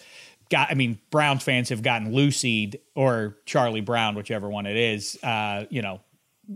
[0.50, 5.18] got, I mean, Browns fans have gotten Lucy'd or Charlie Brown, whichever one it is,
[5.22, 6.00] uh, you know,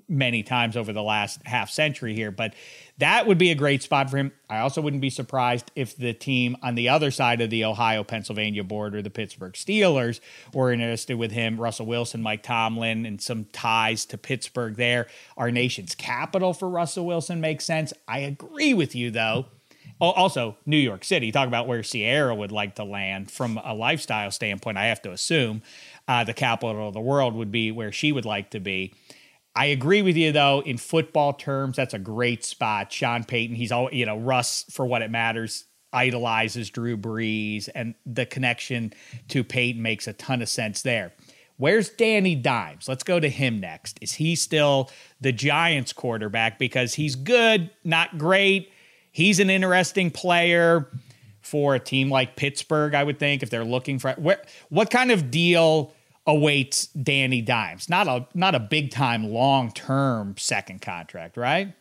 [0.09, 2.33] many times over the last half century here.
[2.33, 2.55] But
[2.99, 4.33] that would be a great spot for him.
[4.51, 8.03] I also wouldn't be surprised if the team on the other side of the Ohio
[8.03, 10.19] Pennsylvania border, the Pittsburgh Steelers,
[10.53, 11.61] were interested with him.
[11.61, 15.07] Russell Wilson, Mike Tomlin, and some ties to Pittsburgh there.
[15.37, 17.93] Our nation's capital for Russell Wilson makes sense.
[18.09, 19.47] I agree with you, though
[20.01, 21.31] also, New York City.
[21.31, 24.77] Talk about where Ciara would like to land from a lifestyle standpoint.
[24.77, 25.63] I have to assume
[26.09, 28.95] uh, the capital of the world would be where she would like to be.
[29.57, 30.61] I agree with you though.
[30.61, 32.93] In football terms, that's a great spot.
[32.93, 34.19] Sean Payton, he's all you know.
[34.19, 38.93] Russ, for what it matters, idolizes Drew Brees, and the connection
[39.29, 41.13] to Payton makes a ton of sense there.
[41.57, 42.89] Where's Danny Dimes?
[42.89, 43.99] Let's go to him next.
[44.03, 46.59] Is he still the Giants quarterback?
[46.59, 48.73] Because he's good, not great
[49.15, 50.91] he's an interesting player
[51.41, 55.11] for a team like Pittsburgh, I would think, if they're looking for what what kind
[55.11, 55.95] of deal
[56.27, 57.89] awaits Danny Dimes?
[57.89, 61.73] Not a not a big time long term second contract, right?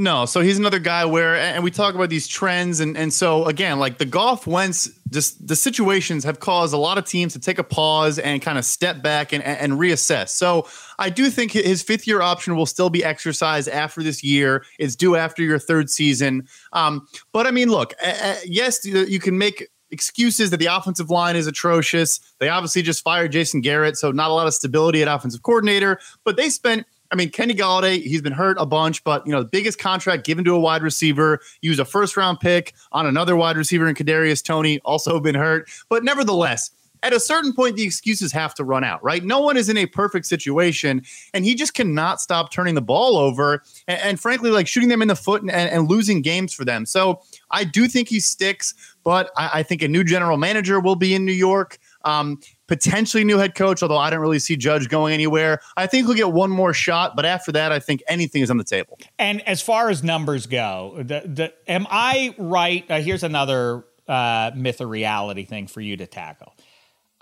[0.00, 3.46] No, so he's another guy where, and we talk about these trends, and and so
[3.46, 7.40] again, like the Goff Wentz, just the situations have caused a lot of teams to
[7.40, 10.28] take a pause and kind of step back and and reassess.
[10.28, 10.68] So
[11.00, 14.64] I do think his fifth year option will still be exercised after this year.
[14.78, 16.46] It's due after your third season.
[16.72, 21.34] Um, but I mean, look, uh, yes, you can make excuses that the offensive line
[21.34, 22.20] is atrocious.
[22.38, 25.98] They obviously just fired Jason Garrett, so not a lot of stability at offensive coordinator.
[26.22, 29.42] But they spent I mean, Kenny Golladay, he's been hurt a bunch, but you know,
[29.42, 33.34] the biggest contract given to a wide receiver, use a first round pick on another
[33.34, 35.70] wide receiver in Kadarius Toney, also been hurt.
[35.88, 36.70] But nevertheless,
[37.02, 39.24] at a certain point, the excuses have to run out, right?
[39.24, 41.02] No one is in a perfect situation,
[41.32, 45.02] and he just cannot stop turning the ball over and, and frankly, like shooting them
[45.02, 46.84] in the foot and, and, losing games for them.
[46.84, 50.96] So I do think he sticks, but I, I think a new general manager will
[50.96, 51.78] be in New York.
[52.04, 55.60] Um, potentially new head coach, although I don't really see Judge going anywhere.
[55.76, 58.58] I think he'll get one more shot, but after that, I think anything is on
[58.58, 58.98] the table.
[59.18, 62.88] And as far as numbers go, the, the, am I right?
[62.88, 66.54] Uh, here's another uh, myth or reality thing for you to tackle.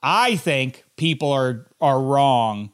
[0.03, 2.70] I think people are are wrong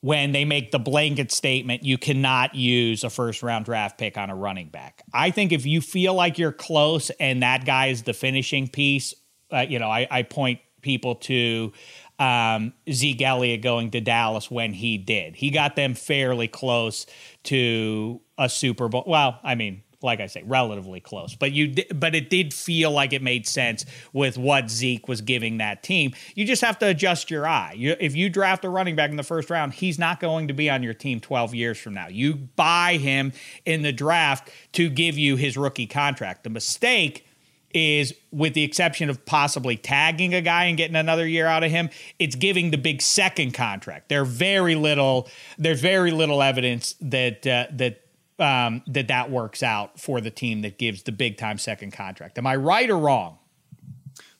[0.00, 4.28] when they make the blanket statement you cannot use a first round draft pick on
[4.28, 5.02] a running back.
[5.14, 9.14] I think if you feel like you're close and that guy is the finishing piece,
[9.50, 11.72] uh, you know, I, I point people to
[12.18, 15.36] um, Zeke Elliott going to Dallas when he did.
[15.36, 17.06] He got them fairly close
[17.44, 19.04] to a Super Bowl.
[19.06, 23.12] Well, I mean, like I say, relatively close, but you but it did feel like
[23.12, 26.12] it made sense with what Zeke was giving that team.
[26.34, 27.72] You just have to adjust your eye.
[27.74, 30.54] You, if you draft a running back in the first round, he's not going to
[30.54, 32.08] be on your team 12 years from now.
[32.08, 33.32] You buy him
[33.64, 36.44] in the draft to give you his rookie contract.
[36.44, 37.26] The mistake
[37.74, 41.70] is with the exception of possibly tagging a guy and getting another year out of
[41.70, 44.08] him, it's giving the big second contract.
[44.08, 48.00] There very little there's very little evidence that uh, that
[48.38, 52.38] um, that that works out for the team that gives the big time second contract.
[52.38, 53.38] Am I right or wrong?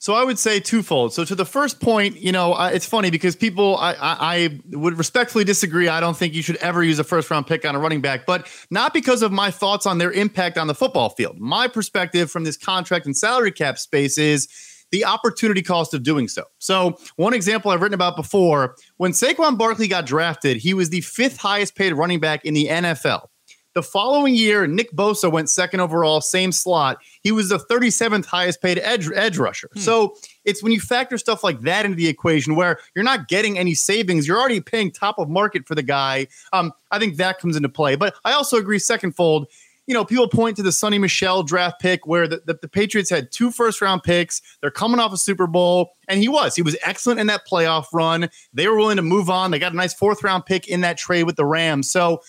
[0.05, 1.15] So I would say twofold.
[1.15, 4.61] So to the first point, you know, uh, it's funny because people, I, I, I,
[4.73, 5.89] would respectfully disagree.
[5.89, 8.27] I don't think you should ever use a first round pick on a running back,
[8.27, 11.41] but not because of my thoughts on their impact on the football field.
[11.41, 14.47] My perspective from this contract and salary cap space is
[14.93, 16.45] the opportunity cost of doing so.
[16.59, 21.01] So one example I've written about before, when Saquon Barkley got drafted, he was the
[21.01, 23.29] fifth highest paid running back in the NFL.
[23.75, 26.99] The following year, Nick Bosa went second overall, same slot.
[27.23, 29.69] He was the 37th highest paid edge, edge rusher.
[29.73, 29.81] Hmm.
[29.81, 33.59] So it's when you factor stuff like that into the equation where you're not getting
[33.59, 36.29] any savings, you're already paying top of market for the guy.
[36.53, 37.97] Um, I think that comes into play.
[37.97, 39.49] But I also agree, second fold,
[39.87, 43.11] you know, people point to the Sony Michel draft pick where the, the, the, Patriots
[43.11, 44.41] had two first round picks.
[44.61, 46.57] They're coming off a Super Bowl, and he was.
[46.57, 48.31] He was excellent in that playoff run.
[48.55, 49.51] They were willing to move on.
[49.51, 51.91] They got a nice fourth round pick in that trade with the Rams.
[51.91, 52.23] So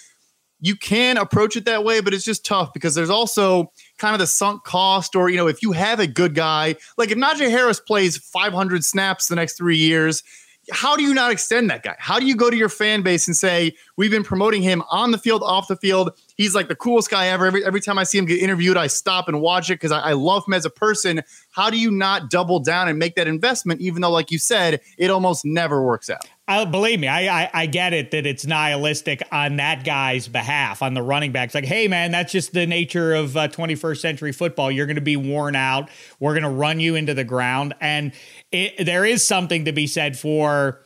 [0.60, 4.20] you can approach it that way, but it's just tough because there's also kind of
[4.20, 7.50] the sunk cost, or you know, if you have a good guy, like if Najee
[7.50, 10.24] Harris plays 500 snaps the next three years,
[10.72, 11.96] how do you not extend that guy?
[12.00, 15.12] How do you go to your fan base and say, we've been promoting him on
[15.12, 16.12] the field, off the field?
[16.36, 17.46] He's like the coolest guy ever.
[17.46, 20.00] Every, every time I see him get interviewed, I stop and watch it because I,
[20.00, 21.22] I love him as a person.
[21.52, 24.82] How do you not double down and make that investment, even though, like you said,
[24.98, 26.28] it almost never works out?
[26.48, 30.84] I, believe me, I, I, I get it that it's nihilistic on that guy's behalf,
[30.84, 31.56] on the running backs.
[31.56, 34.70] Like, hey man, that's just the nature of uh, 21st century football.
[34.70, 35.90] You're going to be worn out.
[36.20, 38.12] We're going to run you into the ground, and
[38.52, 40.85] it, there is something to be said for,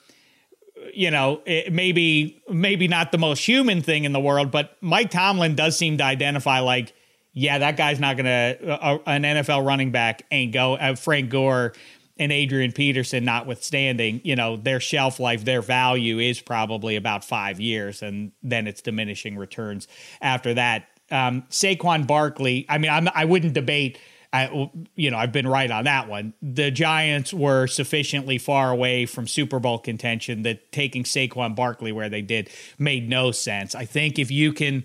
[0.93, 5.55] you know, maybe maybe not the most human thing in the world, but Mike Tomlin
[5.55, 6.93] does seem to identify like,
[7.33, 10.75] yeah, that guy's not to uh, an NFL running back ain't go.
[10.75, 11.73] Uh, Frank Gore
[12.17, 17.59] and Adrian Peterson notwithstanding, you know, their shelf life, their value is probably about five
[17.59, 19.87] years, and then it's diminishing returns
[20.21, 20.87] after that.
[21.11, 23.97] Um, Saquon Barkley, I mean, I'm, I wouldn't debate.
[24.32, 26.34] I, you know, I've been right on that one.
[26.41, 32.09] The Giants were sufficiently far away from Super Bowl contention that taking Saquon Barkley where
[32.09, 33.73] they did made no sense.
[33.73, 34.84] I think if you can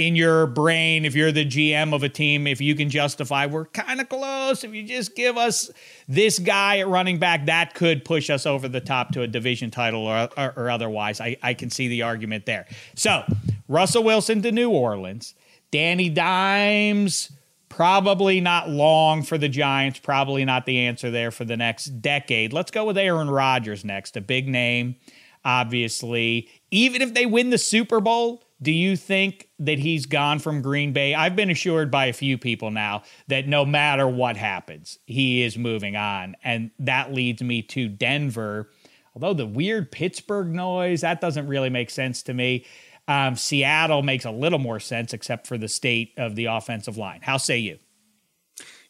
[0.00, 3.66] in your brain, if you're the GM of a team, if you can justify we're
[3.66, 5.70] kind of close, if you just give us
[6.08, 9.70] this guy at running back, that could push us over the top to a division
[9.70, 11.20] title or, or, or otherwise.
[11.20, 12.66] I, I can see the argument there.
[12.94, 13.24] So,
[13.68, 15.34] Russell Wilson to New Orleans,
[15.70, 17.30] Danny Dimes.
[17.70, 20.00] Probably not long for the Giants.
[20.00, 22.52] Probably not the answer there for the next decade.
[22.52, 24.16] Let's go with Aaron Rodgers next.
[24.16, 24.96] A big name,
[25.44, 26.48] obviously.
[26.70, 30.92] Even if they win the Super Bowl, do you think that he's gone from Green
[30.92, 31.14] Bay?
[31.14, 35.56] I've been assured by a few people now that no matter what happens, he is
[35.56, 36.36] moving on.
[36.44, 38.68] And that leads me to Denver.
[39.14, 42.66] Although the weird Pittsburgh noise, that doesn't really make sense to me.
[43.10, 47.18] Um, Seattle makes a little more sense, except for the state of the offensive line.
[47.22, 47.78] How say you?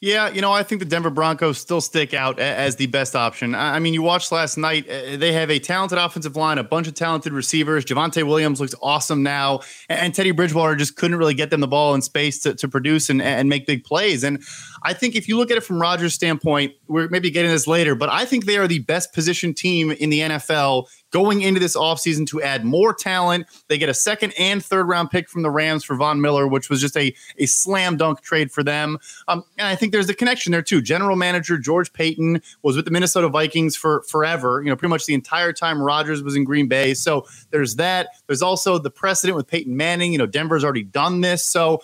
[0.03, 3.55] Yeah, you know, I think the Denver Broncos still stick out as the best option.
[3.55, 6.87] I mean, you watched last night, uh, they have a talented offensive line, a bunch
[6.87, 7.85] of talented receivers.
[7.85, 9.61] Javonte Williams looks awesome now,
[9.91, 13.11] and Teddy Bridgewater just couldn't really get them the ball in space to, to produce
[13.11, 14.23] and, and make big plays.
[14.23, 14.43] And
[14.83, 17.95] I think if you look at it from Rodgers' standpoint, we're maybe getting this later,
[17.95, 21.77] but I think they are the best positioned team in the NFL going into this
[21.77, 23.47] offseason to add more talent.
[23.69, 26.71] They get a second and third round pick from the Rams for Von Miller, which
[26.71, 28.99] was just a, a slam dunk trade for them.
[29.29, 30.81] Um, and I think there's a connection there too.
[30.81, 35.07] General manager George Paton was with the Minnesota Vikings for forever, you know, pretty much
[35.07, 36.95] the entire time Rodgers was in Green Bay.
[36.95, 38.09] So there's that.
[38.27, 40.13] There's also the precedent with Peyton Manning.
[40.13, 41.45] You know, Denver's already done this.
[41.45, 41.83] So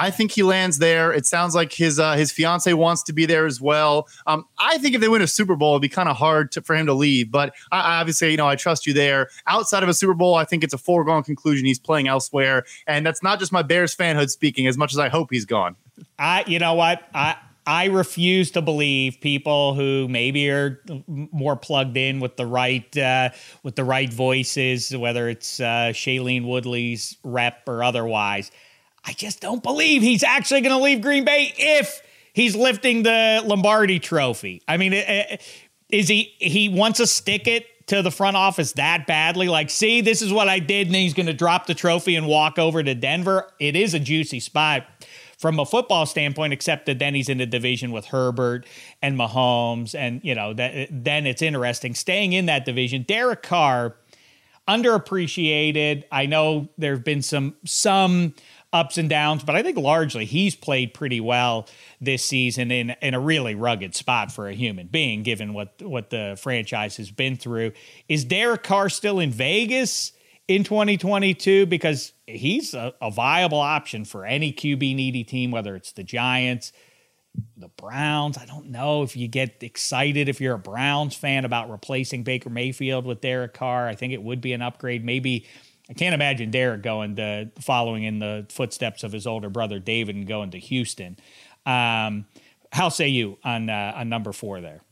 [0.00, 1.12] I think he lands there.
[1.12, 4.08] It sounds like his uh, his fiance wants to be there as well.
[4.26, 6.62] Um, I think if they win a Super Bowl, it'd be kind of hard to,
[6.62, 7.30] for him to leave.
[7.30, 9.28] But I, obviously, you know, I trust you there.
[9.46, 13.04] Outside of a Super Bowl, I think it's a foregone conclusion he's playing elsewhere, and
[13.04, 14.66] that's not just my Bears fanhood speaking.
[14.66, 15.76] As much as I hope he's gone.
[16.18, 17.36] I, you know what, I.
[17.66, 23.30] I refuse to believe people who maybe are more plugged in with the right uh,
[23.62, 28.50] with the right voices, whether it's uh, Shailene Woodley's rep or otherwise.
[29.04, 33.42] I just don't believe he's actually going to leave Green Bay if he's lifting the
[33.44, 34.62] Lombardi trophy.
[34.68, 35.36] I mean, eh, eh,
[35.88, 39.48] is he he wants to stick it to the front office that badly?
[39.48, 42.26] Like, see, this is what I did, and he's going to drop the trophy and
[42.26, 43.50] walk over to Denver.
[43.58, 44.86] It is a juicy spot
[45.38, 48.66] from a football standpoint, except that then he's in a division with Herbert
[49.00, 53.02] and Mahomes, and you know that eh, then it's interesting staying in that division.
[53.02, 53.96] Derek Carr
[54.68, 56.04] underappreciated.
[56.12, 58.34] I know there have been some some
[58.72, 61.68] ups and downs, but I think largely he's played pretty well
[62.00, 66.10] this season in in a really rugged spot for a human being, given what what
[66.10, 67.72] the franchise has been through.
[68.08, 70.12] Is Derek Carr still in Vegas
[70.46, 71.66] in 2022?
[71.66, 76.72] Because he's a, a viable option for any QB needy team, whether it's the Giants.
[77.56, 81.70] The Browns, I don't know if you get excited if you're a Browns fan about
[81.70, 83.86] replacing Baker Mayfield with Derek Carr.
[83.86, 85.04] I think it would be an upgrade.
[85.04, 85.46] Maybe
[85.90, 90.14] I can't imagine Derek going to following in the footsteps of his older brother David
[90.14, 91.18] and going to Houston.
[91.66, 92.26] Um,
[92.72, 94.82] how say you on uh, on number four there?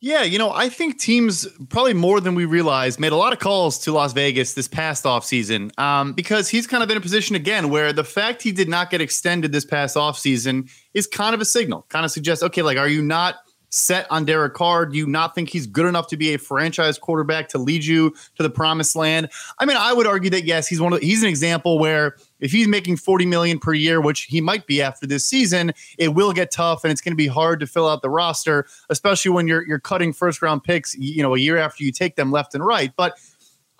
[0.00, 3.40] Yeah, you know, I think teams probably more than we realize made a lot of
[3.40, 7.34] calls to Las Vegas this past offseason um, because he's kind of in a position
[7.34, 11.40] again where the fact he did not get extended this past offseason is kind of
[11.40, 13.38] a signal, kind of suggests, okay, like, are you not
[13.70, 14.86] set on Derek Carr?
[14.86, 18.14] Do you not think he's good enough to be a franchise quarterback to lead you
[18.36, 19.30] to the promised land?
[19.58, 22.16] I mean, I would argue that yes, he's one of the, he's an example where
[22.40, 26.14] if he's making 40 million per year, which he might be after this season, it
[26.14, 29.30] will get tough and it's going to be hard to fill out the roster, especially
[29.30, 32.30] when you're you're cutting first round picks, you know, a year after you take them
[32.30, 32.92] left and right.
[32.96, 33.18] But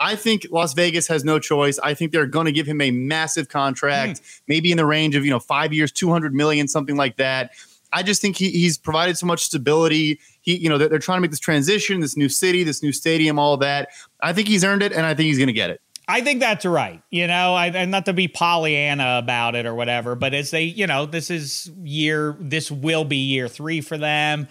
[0.00, 1.78] I think Las Vegas has no choice.
[1.80, 4.40] I think they're going to give him a massive contract, mm.
[4.46, 7.52] maybe in the range of, you know, 5 years, 200 million, something like that.
[7.92, 10.20] I just think he, he's provided so much stability.
[10.40, 12.92] He, you know, they're, they're, trying to make this transition, this new city, this new
[12.92, 13.88] stadium, all that.
[14.20, 15.80] I think he's earned it, and I think he's going to get it.
[16.10, 17.02] I think that's right.
[17.10, 20.64] You know, I, and not to be Pollyanna about it or whatever, but as they,
[20.64, 24.48] you know, this is year, this will be year three for them.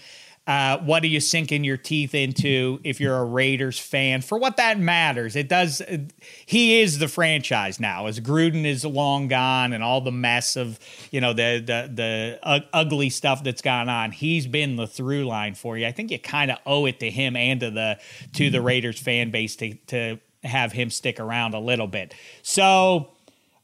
[0.48, 4.22] Uh, what are you sinking your teeth into if you're a Raiders fan?
[4.22, 5.82] For what that matters, it does.
[6.46, 10.80] He is the franchise now, as Gruden is long gone, and all the mess of
[11.12, 14.12] you know the the the uh, ugly stuff that's gone on.
[14.12, 15.86] He's been the through line for you.
[15.86, 18.00] I think you kind of owe it to him and to the
[18.36, 22.14] to the Raiders fan base to to have him stick around a little bit.
[22.42, 23.12] So,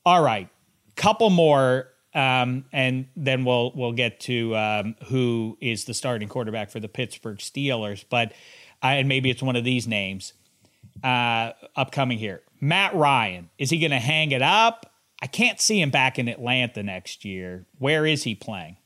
[0.05, 0.49] all right,
[0.97, 6.69] couple more um, and then we'll we'll get to um, who is the starting quarterback
[6.71, 8.05] for the Pittsburgh Steelers.
[8.09, 8.33] But
[8.81, 10.33] and maybe it's one of these names
[11.03, 12.41] uh, upcoming here.
[12.59, 14.91] Matt Ryan is he going to hang it up?
[15.21, 17.65] I can't see him back in Atlanta next year.
[17.79, 18.77] Where is he playing?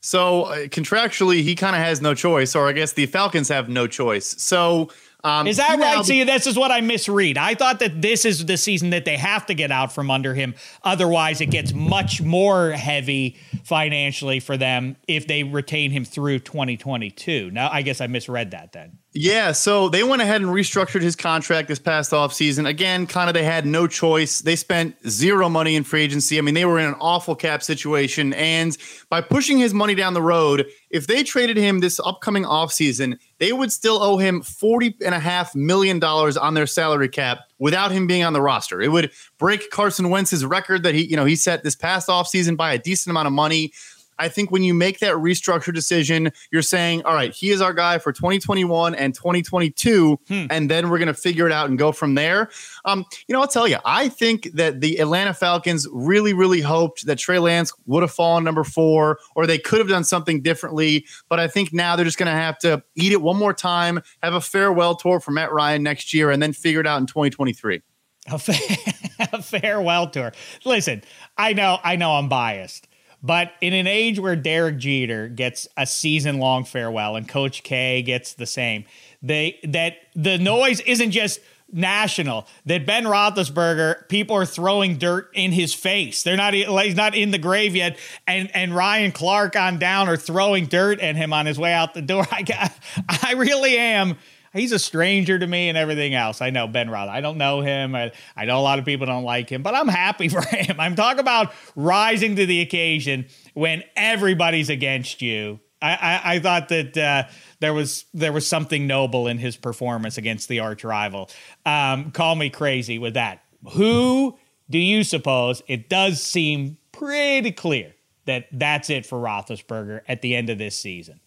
[0.00, 3.68] So uh, contractually, he kind of has no choice, or I guess the Falcons have
[3.68, 4.40] no choice.
[4.42, 4.90] So
[5.24, 6.04] um, is that right?
[6.04, 7.36] See, this is what I misread.
[7.36, 10.32] I thought that this is the season that they have to get out from under
[10.32, 10.54] him.
[10.84, 17.50] Otherwise, it gets much more heavy financially for them if they retain him through 2022.
[17.50, 18.98] Now, I guess I misread that then.
[19.20, 22.68] Yeah, so they went ahead and restructured his contract this past offseason.
[22.68, 24.42] Again, kind of they had no choice.
[24.42, 26.38] They spent zero money in free agency.
[26.38, 28.32] I mean, they were in an awful cap situation.
[28.34, 28.78] And
[29.10, 33.52] by pushing his money down the road, if they traded him this upcoming offseason, they
[33.52, 38.40] would still owe him $40.5 million on their salary cap without him being on the
[38.40, 38.80] roster.
[38.80, 42.56] It would break Carson Wentz's record that he, you know, he set this past offseason
[42.56, 43.72] by a decent amount of money.
[44.18, 47.72] I think when you make that restructure decision, you're saying, all right, he is our
[47.72, 50.46] guy for 2021 and 2022, hmm.
[50.50, 52.50] and then we're going to figure it out and go from there.
[52.84, 57.06] Um, you know, I'll tell you, I think that the Atlanta Falcons really, really hoped
[57.06, 61.06] that Trey Lance would have fallen number four, or they could have done something differently.
[61.28, 64.00] But I think now they're just going to have to eat it one more time,
[64.22, 67.06] have a farewell tour for Matt Ryan next year, and then figure it out in
[67.06, 67.82] 2023.
[68.30, 70.32] A, fa- a farewell tour.
[70.64, 71.02] Listen,
[71.36, 72.87] I know, I know, I'm biased.
[73.22, 78.02] But in an age where Derek Jeter gets a season long farewell and Coach K
[78.02, 78.84] gets the same,
[79.22, 81.40] they that the noise isn't just
[81.70, 86.22] national that Ben Roethlisberger, people are throwing dirt in his face.
[86.22, 90.16] They're not he's not in the grave yet, and and Ryan Clark on down are
[90.16, 92.26] throwing dirt at him on his way out the door.
[92.32, 92.72] I got,
[93.08, 94.16] I really am.
[94.52, 96.40] He's a stranger to me and everything else.
[96.40, 97.08] I know Ben Roth.
[97.08, 97.94] I don't know him.
[97.94, 100.80] I, I know a lot of people don't like him, but I'm happy for him.
[100.80, 105.60] I'm talking about rising to the occasion when everybody's against you.
[105.80, 107.24] I, I, I thought that uh,
[107.60, 111.30] there was there was something noble in his performance against the arch rival.
[111.64, 113.44] Um, call me crazy with that.
[113.74, 114.36] Who
[114.68, 115.62] do you suppose?
[115.68, 117.94] It does seem pretty clear
[118.24, 121.20] that that's it for Roethlisberger at the end of this season.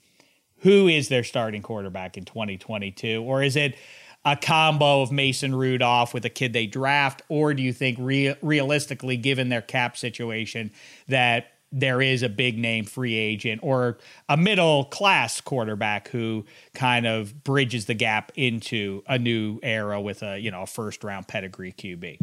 [0.61, 3.75] Who is their starting quarterback in 2022, or is it?
[4.23, 8.35] a combo of Mason Rudolph with a kid they draft, or do you think re-
[8.43, 10.69] realistically, given their cap situation,
[11.07, 13.97] that there is a big name free agent or
[14.27, 20.21] a middle class quarterback who kind of bridges the gap into a new era with
[20.21, 22.19] a you know a first round pedigree QB.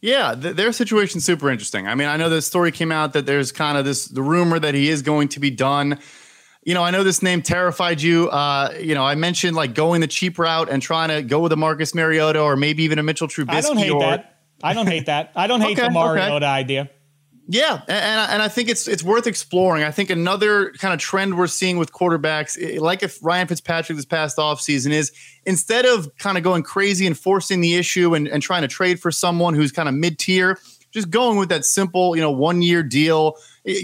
[0.00, 1.86] Yeah, th- their situation's super interesting.
[1.86, 4.58] I mean, I know the story came out that there's kind of this the rumor
[4.58, 5.98] that he is going to be done.
[6.68, 8.28] You know, I know this name terrified you.
[8.28, 11.50] Uh, you know, I mentioned like going the cheap route and trying to go with
[11.52, 13.54] a Marcus Mariota or maybe even a Mitchell Trubisky.
[13.54, 14.42] I don't hate or- that.
[14.62, 15.32] I don't hate that.
[15.34, 16.44] I don't hate okay, the Mariota okay.
[16.44, 16.90] idea.
[17.46, 19.82] Yeah, and, and I think it's it's worth exploring.
[19.82, 24.04] I think another kind of trend we're seeing with quarterbacks, like if Ryan Fitzpatrick this
[24.04, 25.10] past offseason, is
[25.46, 29.00] instead of kind of going crazy and forcing the issue and, and trying to trade
[29.00, 30.58] for someone who's kind of mid tier,
[30.90, 33.38] just going with that simple, you know, one year deal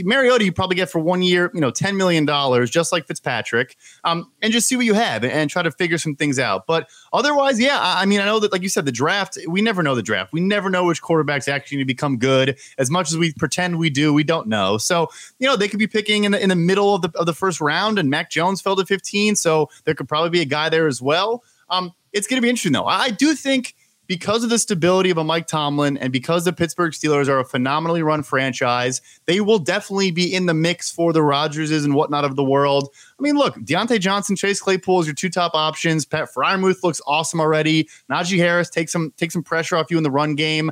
[0.04, 2.26] Mariota, you probably get for one year, you know, $10 million,
[2.66, 6.16] just like Fitzpatrick, um, and just see what you have and, try to figure some
[6.16, 6.66] things out.
[6.66, 9.82] But otherwise, yeah, I mean, I know that, like you said, the draft, we never
[9.82, 10.32] know the draft.
[10.32, 12.58] We never know which quarterbacks actually to become good.
[12.78, 14.78] As much as we pretend we do, we don't know.
[14.78, 15.08] So,
[15.38, 17.34] you know, they could be picking in the, in the middle of the, of the
[17.34, 19.36] first round, and Mac Jones fell to 15.
[19.36, 21.44] So there could probably be a guy there as well.
[21.68, 22.86] Um, it's going to be interesting, though.
[22.86, 23.74] I do think
[24.06, 27.44] because of the stability of a Mike Tomlin and because the Pittsburgh Steelers are a
[27.44, 32.24] phenomenally run franchise, they will definitely be in the mix for the Rodgerses and whatnot
[32.24, 32.88] of the world.
[33.18, 36.04] I mean, look, Diontae Johnson, Chase Claypool is your two top options.
[36.04, 37.88] Pat Freiermuth looks awesome already.
[38.10, 40.70] Najee Harris takes some take some pressure off you in the run game,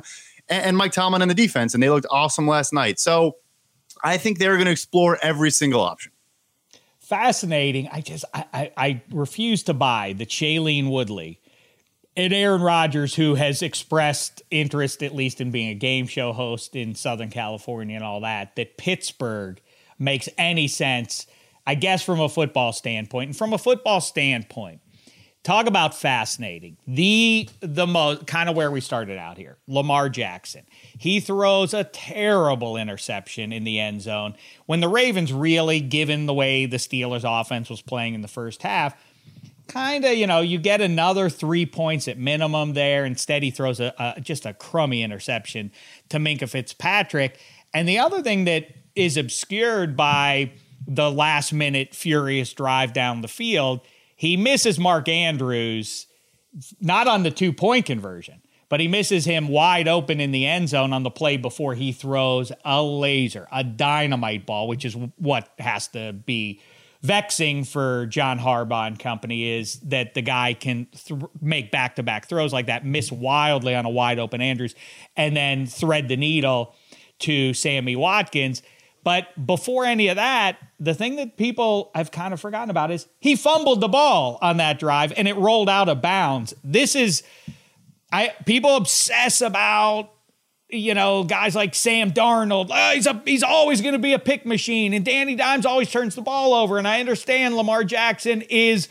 [0.49, 2.99] and, and Mike Tomlin in the defense, and they looked awesome last night.
[2.99, 3.37] So
[4.03, 6.11] I think they're going to explore every single option
[6.99, 7.87] fascinating.
[7.91, 11.39] I just I, I, I, refuse to buy the Shailene Woodley
[12.15, 16.75] and Aaron Rodgers, who has expressed interest at least in being a game show host
[16.75, 19.59] in Southern California and all that, that Pittsburgh
[19.97, 21.25] makes any sense,
[21.65, 23.29] I guess, from a football standpoint.
[23.29, 24.81] And from a football standpoint,
[25.43, 26.77] talk about fascinating.
[26.87, 29.57] The the most kind of where we started out here.
[29.67, 30.65] Lamar Jackson.
[30.97, 34.35] He throws a terrible interception in the end zone
[34.65, 38.61] when the Ravens really, given the way the Steelers offense was playing in the first
[38.61, 38.95] half,
[39.67, 43.05] kind of, you know, you get another three points at minimum there.
[43.05, 45.71] Instead, he throws a, a, just a crummy interception
[46.09, 47.39] to Minkah Fitzpatrick.
[47.73, 50.51] And the other thing that is obscured by
[50.87, 53.81] the last minute furious drive down the field,
[54.15, 56.07] he misses Mark Andrews,
[56.79, 60.69] not on the two point conversion, but he misses him wide open in the end
[60.69, 65.49] zone on the play before he throws a laser, a dynamite ball, which is what
[65.59, 66.61] has to be
[67.03, 72.03] vexing for John Harbaugh and company is that the guy can th- make back to
[72.03, 74.73] back throws like that, miss wildly on a wide open Andrews,
[75.17, 76.75] and then thread the needle
[77.19, 78.63] to Sammy Watkins.
[79.03, 83.07] But before any of that, the thing that people have kind of forgotten about is
[83.19, 86.53] he fumbled the ball on that drive and it rolled out of bounds.
[86.63, 87.21] This is
[88.13, 90.12] I people obsess about
[90.69, 94.19] you know, guys like Sam Darnold, oh, he's a, he's always going to be a
[94.19, 96.77] pick machine, and Danny Dimes always turns the ball over.
[96.77, 98.87] And I understand Lamar Jackson is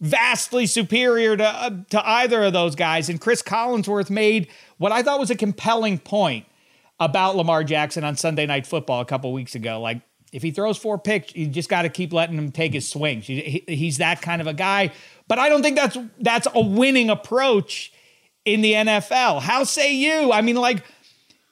[0.00, 3.08] vastly superior to uh, to either of those guys.
[3.08, 4.48] And Chris Collinsworth made
[4.78, 6.46] what I thought was a compelling point
[7.00, 9.80] about Lamar Jackson on Sunday Night Football a couple weeks ago.
[9.80, 10.02] Like,
[10.32, 13.26] if he throws four picks, you just got to keep letting him take his swings.
[13.26, 14.92] He, he's that kind of a guy.
[15.26, 17.92] But I don't think that's that's a winning approach
[18.44, 19.40] in the NFL.
[19.40, 20.32] How say you?
[20.32, 20.84] I mean, like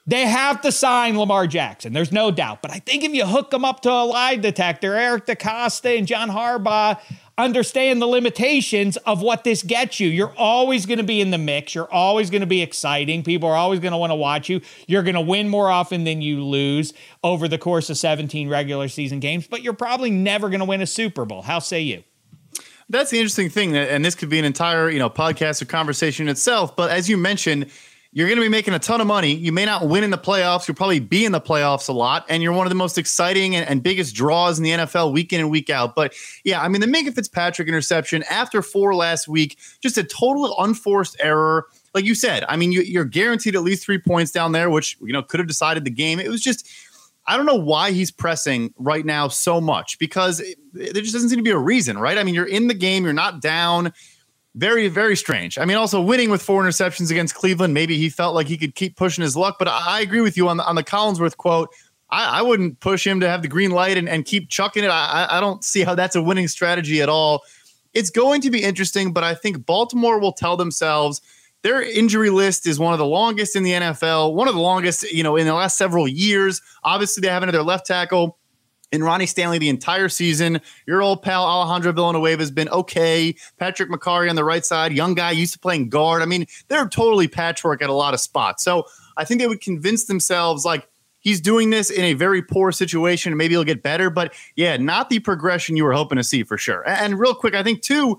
[0.06, 1.92] They have to sign Lamar Jackson.
[1.92, 2.60] There's no doubt.
[2.60, 6.06] But I think if you hook them up to a lie detector, Eric DeCosta and
[6.08, 6.98] John Harbaugh
[7.38, 10.08] understand the limitations of what this gets you.
[10.08, 11.74] You're always going to be in the mix.
[11.74, 13.22] You're always going to be exciting.
[13.22, 14.60] People are always going to want to watch you.
[14.86, 16.92] You're going to win more often than you lose
[17.22, 20.82] over the course of 17 regular season games, but you're probably never going to win
[20.82, 21.42] a Super Bowl.
[21.42, 22.02] How say you?
[22.88, 26.28] That's the interesting thing, and this could be an entire you know podcast or conversation
[26.28, 26.76] itself.
[26.76, 27.70] But as you mentioned,
[28.14, 29.34] you're going to be making a ton of money.
[29.34, 30.68] You may not win in the playoffs.
[30.68, 32.26] You'll probably be in the playoffs a lot.
[32.28, 35.32] And you're one of the most exciting and, and, biggest draws in the NFL week
[35.32, 35.94] in and week out.
[35.94, 40.54] But yeah, I mean, the Minkah Fitzpatrick interception after four last week, just a total
[40.58, 41.66] unforced error.
[41.94, 44.98] Like you said, I mean, you, you're guaranteed at least three points down there, which,
[45.00, 46.20] you know, could have decided the game.
[46.20, 46.68] It was just,
[47.26, 51.30] I don't know why he's pressing right now so much because it, there just doesn't
[51.30, 52.18] seem to be a reason, right?
[52.18, 53.92] I mean, you're in the game, you're not down
[54.54, 55.58] very, very strange.
[55.58, 58.74] I mean, also winning with four interceptions against Cleveland, maybe he felt like he could
[58.74, 59.56] keep pushing his luck.
[59.58, 61.70] But I, agree with you on the on the Collinsworth quote.
[62.10, 64.88] I, I, wouldn't push him to have the green light and, and keep chucking it.
[64.88, 67.42] I, I don't see how that's a winning strategy at all.
[67.94, 71.22] It's going to be interesting, but I think Baltimore will tell themselves
[71.62, 75.10] their injury list is one of the longest in the NFL, one of the longest,
[75.10, 76.60] you know, in the last several years.
[76.84, 78.36] Obviously, they have another left tackle
[78.92, 80.60] and Ronnie Stanley the entire season.
[80.86, 83.34] Your old pal Alejandro Villanueva has been okay.
[83.58, 86.22] Patrick Mekari on the right side, young guy used to playing guard.
[86.22, 88.62] I mean, they're totally patchwork at a lot of spots.
[88.62, 88.86] So
[89.16, 90.86] I think they would convince themselves like
[91.20, 94.10] he's doing this in a very poor situation and maybe he'll get better.
[94.10, 96.86] But yeah, not the progression you were hoping to see for sure.
[96.86, 98.18] And real quick, I think too,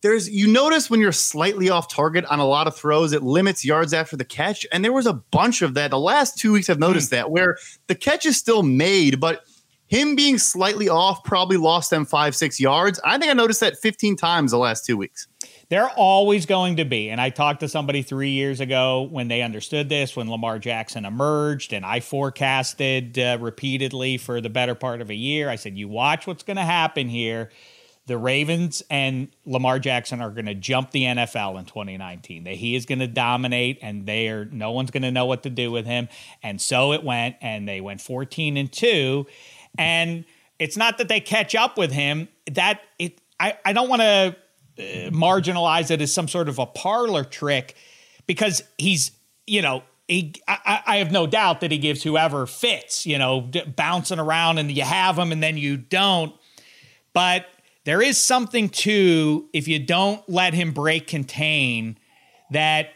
[0.00, 3.64] there's you notice when you're slightly off target on a lot of throws, it limits
[3.64, 4.66] yards after the catch.
[4.70, 5.90] And there was a bunch of that.
[5.90, 7.12] The last two weeks I've noticed mm.
[7.12, 9.44] that where the catch is still made, but
[9.94, 12.98] him being slightly off probably lost them five, six yards.
[13.04, 15.28] I think I noticed that 15 times the last two weeks.
[15.68, 17.10] They're always going to be.
[17.10, 21.04] And I talked to somebody three years ago when they understood this, when Lamar Jackson
[21.04, 25.48] emerged, and I forecasted uh, repeatedly for the better part of a year.
[25.48, 27.50] I said, You watch what's going to happen here.
[28.06, 32.44] The Ravens and Lamar Jackson are going to jump the NFL in 2019.
[32.44, 35.44] That he is going to dominate, and they are no one's going to know what
[35.44, 36.08] to do with him.
[36.42, 39.26] And so it went, and they went 14 and two
[39.78, 40.24] and
[40.58, 42.28] it's not that they catch up with him.
[42.50, 44.36] That it, I, I don't want to
[44.78, 47.74] uh, marginalize it as some sort of a parlor trick
[48.26, 49.12] because he's,
[49.46, 53.40] you know, he, I, I, have no doubt that he gives whoever fits, you know,
[53.40, 56.34] d- bouncing around and you have him and then you don't.
[57.14, 57.46] But
[57.84, 61.98] there is something to if you don't let him break contain
[62.50, 62.90] that,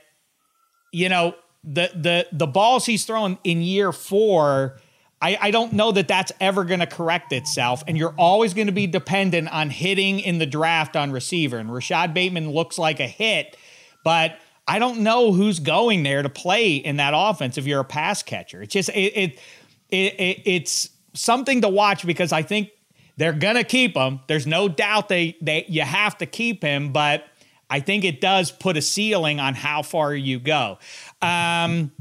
[0.92, 4.78] you know, the the the balls he's throwing in year four
[5.20, 7.82] I, I don't know that that's ever going to correct itself.
[7.86, 11.58] And you're always going to be dependent on hitting in the draft on receiver.
[11.58, 13.56] And Rashod Bateman looks like a hit,
[14.04, 17.84] but I don't know who's going there to play in that offense if you're a
[17.84, 18.62] pass catcher.
[18.62, 19.38] It's just, it, it,
[19.90, 22.70] it, it it's something to watch because I think
[23.16, 24.20] they're going to keep him.
[24.28, 27.24] There's no doubt they, they, you have to keep him, but
[27.70, 30.78] I think it does put a ceiling on how far you go.
[31.20, 31.92] Um,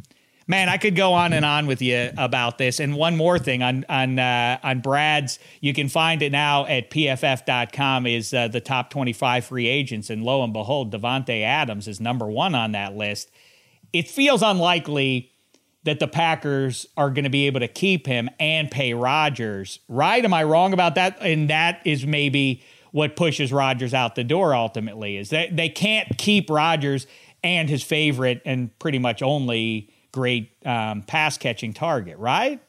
[0.47, 2.79] man, I could go on and on with you about this.
[2.79, 6.89] And one more thing on on uh, on Brad's, you can find it now at
[6.89, 11.99] pff.com is uh, the top 25 free agents, and lo and behold, Davante Adams is
[11.99, 13.29] number one on that list.
[13.93, 15.31] It feels unlikely
[15.83, 19.79] that the Packers are going to be able to keep him and pay Rodgers.
[19.87, 20.23] Right?
[20.23, 21.17] Am I wrong about that?
[21.21, 26.17] And that is maybe what pushes Rodgers out the door ultimately is that they can't
[26.17, 27.05] keep Rodgers
[27.43, 32.59] and his favorite and pretty much only great um, pass catching target, right?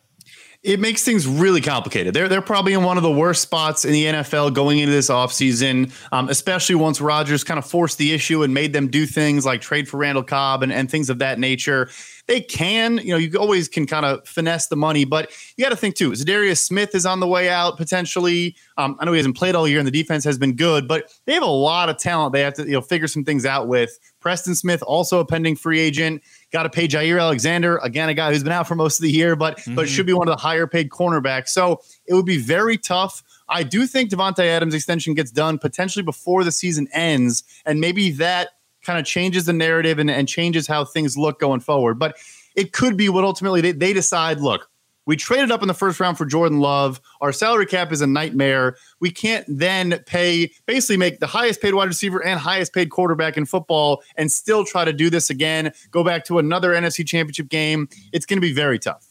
[0.63, 2.13] It makes things really complicated.
[2.13, 5.09] They're they're probably in one of the worst spots in the NFL going into this
[5.09, 9.47] offseason, um, especially once Rodgers kind of forced the issue and made them do things
[9.47, 11.89] like trade for Randall Cobb and, and things of that nature
[12.29, 15.71] they can, you know, you always can kind of finesse the money, but you got
[15.71, 16.13] to think too.
[16.13, 18.55] Za'Darius Smith is on the way out potentially.
[18.77, 21.11] Um, I know he hasn't played all year, and the defense has been good, but
[21.25, 22.35] they have a lot of talent.
[22.35, 23.99] They have to, you know, figure some things out with.
[24.21, 26.23] Preston Smith, also a pending free agent.
[26.53, 29.11] Got to pay Jaire Alexander again, a guy who's been out for most of the
[29.11, 29.75] year, but mm-hmm.
[29.75, 31.49] but should be one of the higher paid cornerbacks.
[31.49, 33.23] So it would be very tough.
[33.49, 38.11] I do think Davante Adams' extension gets done potentially before the season ends, and maybe
[38.13, 38.51] that
[38.89, 41.99] kind of changes the narrative and, and changes how things look going forward.
[41.99, 42.17] But
[42.57, 44.71] it could be what ultimately they, they decide look,
[45.05, 46.99] we traded up in the first round for Jordan Love.
[47.21, 48.77] Our salary cap is a nightmare.
[48.99, 53.37] We can't then pay, basically make the highest paid wide receiver and highest paid quarterback
[53.37, 57.51] in football and still try to do this again, go back to another NFC championship
[57.51, 57.91] game.
[58.15, 59.07] It's going to be very tough.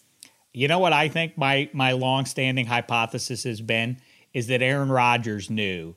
[0.54, 3.98] You know what I think my my long-standing hypothesis has been
[4.34, 5.96] is that Aaron Rodgers knew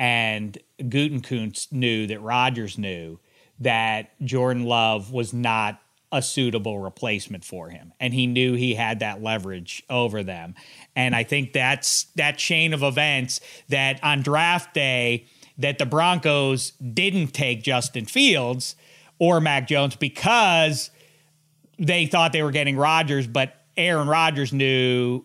[0.00, 3.18] and Gutekunst knew that Rodgers knew
[3.60, 5.78] that Jordan Love was not
[6.10, 7.92] a suitable replacement for him.
[8.00, 10.54] And he knew he had that leverage over them.
[10.96, 15.26] And I think that's that chain of events that on draft day
[15.58, 18.76] that the Broncos didn't take Justin Fields
[19.18, 20.90] or Mac Jones because
[21.78, 25.24] they thought they were getting Rodgers, but Aaron Rodgers knew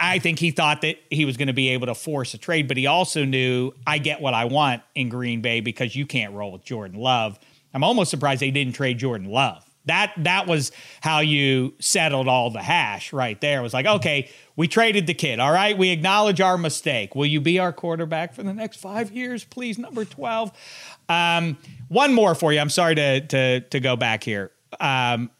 [0.00, 2.66] I think he thought that he was going to be able to force a trade,
[2.66, 6.32] but he also knew I get what I want in Green Bay because you can't
[6.32, 7.38] roll with Jordan Love.
[7.74, 9.62] I'm almost surprised they didn't trade Jordan Love.
[9.84, 13.60] That that was how you settled all the hash right there.
[13.60, 15.38] It was like, okay, we traded the kid.
[15.38, 17.14] All right, we acknowledge our mistake.
[17.14, 19.78] Will you be our quarterback for the next five years, please?
[19.78, 20.50] Number twelve.
[21.08, 21.56] Um,
[21.88, 22.58] one more for you.
[22.58, 24.50] I'm sorry to to to go back here.
[24.80, 25.30] Um,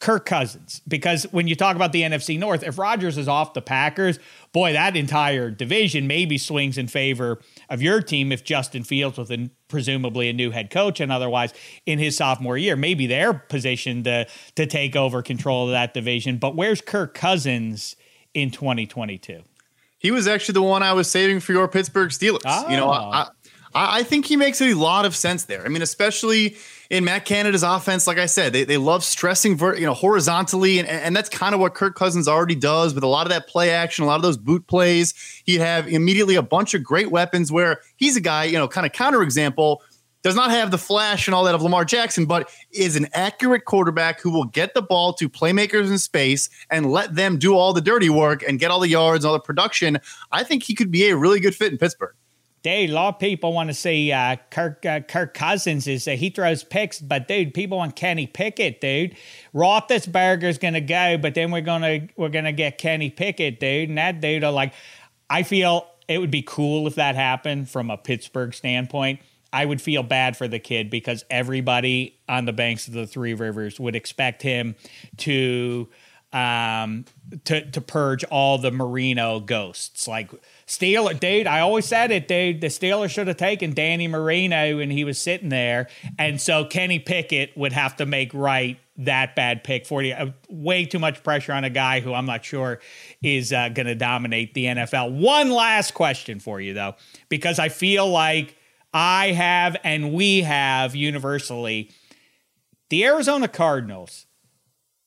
[0.00, 3.60] Kirk Cousins, because when you talk about the NFC North, if Rodgers is off the
[3.60, 4.18] Packers,
[4.50, 7.38] boy, that entire division maybe swings in favor
[7.68, 11.52] of your team if Justin Fields, with a, presumably a new head coach and otherwise
[11.84, 16.38] in his sophomore year, maybe they're positioned to to take over control of that division.
[16.38, 17.94] But where's Kirk Cousins
[18.32, 19.42] in 2022?
[19.98, 22.40] He was actually the one I was saving for your Pittsburgh Steelers.
[22.46, 22.70] Oh.
[22.70, 23.30] You know, I, ah.
[23.74, 25.62] I, I think he makes a lot of sense there.
[25.62, 26.56] I mean, especially
[26.90, 30.80] in Matt Canada's offense, like I said, they, they love stressing ver- you know horizontally,
[30.80, 33.46] and, and that's kind of what Kirk Cousins already does with a lot of that
[33.46, 35.14] play action, a lot of those boot plays.
[35.46, 38.86] He'd have immediately a bunch of great weapons where he's a guy, you know, kind
[38.86, 39.78] of counterexample,
[40.22, 43.64] does not have the flash and all that of Lamar Jackson, but is an accurate
[43.64, 47.72] quarterback who will get the ball to playmakers in space and let them do all
[47.72, 49.98] the dirty work and get all the yards, all the production.
[50.32, 52.14] I think he could be a really good fit in Pittsburgh.
[52.62, 56.10] Dude, a lot of people want to see uh, Kirk uh, Kirk Cousins is uh,
[56.10, 59.16] he throws picks, but dude, people want Kenny Pickett, dude.
[59.54, 64.20] Roethlisberger's gonna go, but then we're gonna we're gonna get Kenny Pickett, dude, and that
[64.20, 64.74] dude are like,
[65.30, 69.20] I feel it would be cool if that happened from a Pittsburgh standpoint.
[69.52, 73.34] I would feel bad for the kid because everybody on the banks of the Three
[73.34, 74.76] Rivers would expect him
[75.18, 75.88] to
[76.32, 77.04] um
[77.44, 80.30] to to purge all the Marino ghosts like
[80.70, 82.60] Steeler, dude, I always said it, dude.
[82.60, 85.88] The Steelers should have taken Danny Marino when he was sitting there.
[86.16, 90.14] And so Kenny Pickett would have to make right that bad pick for you.
[90.14, 92.78] Uh, way too much pressure on a guy who I'm not sure
[93.20, 95.18] is uh, going to dominate the NFL.
[95.18, 96.94] One last question for you, though,
[97.28, 98.56] because I feel like
[98.94, 101.90] I have and we have universally
[102.90, 104.26] the Arizona Cardinals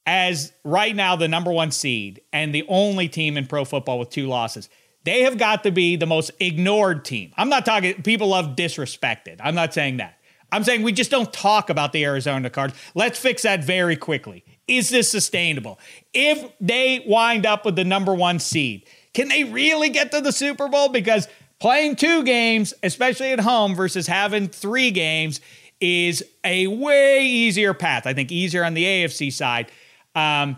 [0.05, 4.09] as right now the number one seed and the only team in pro football with
[4.09, 4.67] two losses
[5.03, 7.33] they have got to be the most ignored team.
[7.37, 9.37] I'm not talking, people love disrespected.
[9.41, 10.17] I'm not saying that.
[10.51, 12.79] I'm saying we just don't talk about the Arizona Cardinals.
[12.93, 14.45] Let's fix that very quickly.
[14.67, 15.79] Is this sustainable?
[16.13, 20.31] If they wind up with the number one seed, can they really get to the
[20.31, 20.89] Super Bowl?
[20.89, 21.27] Because
[21.59, 25.41] playing two games, especially at home, versus having three games
[25.81, 28.05] is a way easier path.
[28.05, 29.71] I think easier on the AFC side.
[30.15, 30.57] Um,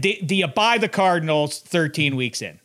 [0.00, 2.58] do, do you buy the Cardinals 13 weeks in?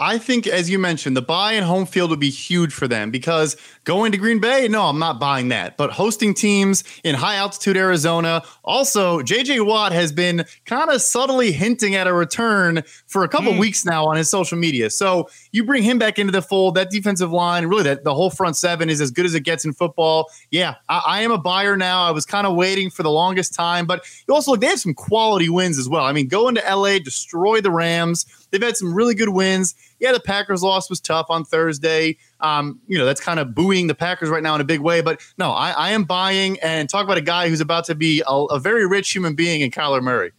[0.00, 3.10] I think, as you mentioned, the bye and home field would be huge for them
[3.10, 3.56] because
[3.88, 5.78] going to Green Bay, no, I'm not buying that.
[5.78, 11.52] But hosting teams in high altitude Arizona, also, JJ Watt has been kind of subtly
[11.52, 13.58] hinting at a return for a couple mm.
[13.58, 14.90] weeks now on his social media.
[14.90, 18.28] So you bring him back into the fold, that defensive line, really, that the whole
[18.28, 20.28] front seven is as good as it gets in football.
[20.50, 22.02] Yeah, I, I am a buyer now.
[22.02, 24.80] I was kind of waiting for the longest time, but you also look, they have
[24.80, 26.04] some quality wins as well.
[26.04, 28.26] I mean, go into LA, destroy the Rams.
[28.50, 32.16] They've had some really good wins yeah, the Packers loss was tough on Thursday.
[32.40, 35.00] Um, you know, that's kind of buoying the Packers right now in a big way.
[35.00, 38.22] But no, I, I am buying and talk about a guy who's about to be
[38.26, 40.32] a, a very rich human being in Kyler Murray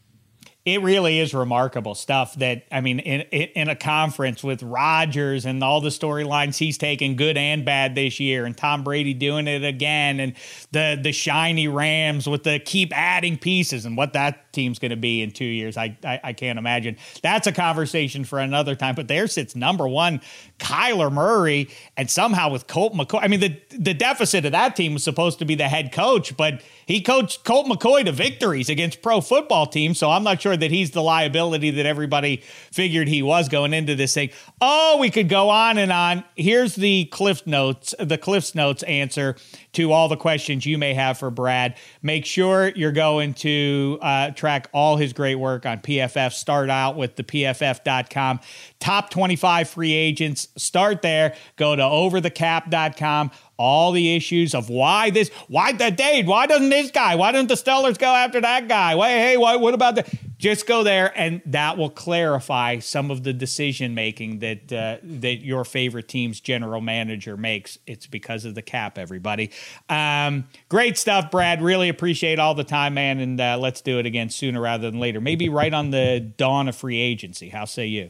[0.66, 5.64] it really is remarkable stuff that I mean in in a conference with Rodgers and
[5.64, 9.64] all the storylines he's taken good and bad this year and Tom Brady doing it
[9.64, 10.34] again and
[10.72, 14.98] the the shiny Rams with the keep adding pieces and what that team's going to
[14.98, 16.98] be in 2 years I, I, I can't imagine.
[17.22, 20.22] That's a conversation for another time but there sits number 1
[20.60, 24.94] Kyler Murray and somehow with Colt McCoy I mean the the deficit of that team
[24.94, 29.02] was supposed to be the head coach but he coached Colt McCoy to victories against
[29.02, 32.38] pro football teams so I'm not sure that he's the liability that everybody
[32.72, 34.30] figured he was going into this thing.
[34.62, 36.24] Oh, we could go on and on.
[36.36, 39.36] Here's the Cliff Notes, the Cliff's Notes answer
[39.74, 41.76] to all the questions you may have for Brad.
[42.02, 46.34] Make sure you're going to uh, track all his great work on PFF.
[46.34, 48.40] Start out with the PFF.com.
[48.80, 50.48] Top 25 free agents.
[50.56, 51.36] Start there.
[51.56, 56.90] Go to overthecap.com all the issues of why this, why that Dade, why doesn't this
[56.90, 58.96] guy, why don't the Steelers go after that guy?
[58.96, 60.20] Why, hey, why, what about the?
[60.40, 65.42] Just go there, and that will clarify some of the decision making that uh, that
[65.42, 67.78] your favorite team's general manager makes.
[67.86, 69.52] It's because of the cap, everybody.
[69.90, 71.62] Um, great stuff, Brad.
[71.62, 75.02] Really appreciate all the time, man, and uh, let's do it again sooner rather than
[75.02, 75.20] later.
[75.20, 77.50] Maybe right on the dawn of free agency.
[77.50, 78.10] How say you?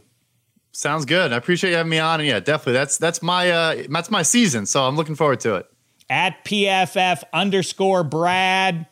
[0.71, 1.33] Sounds good.
[1.33, 2.19] I appreciate you having me on.
[2.19, 2.73] And yeah, definitely.
[2.73, 4.65] That's that's my uh that's my season.
[4.65, 5.65] So I'm looking forward to it.
[6.09, 8.87] At PFF underscore Brad.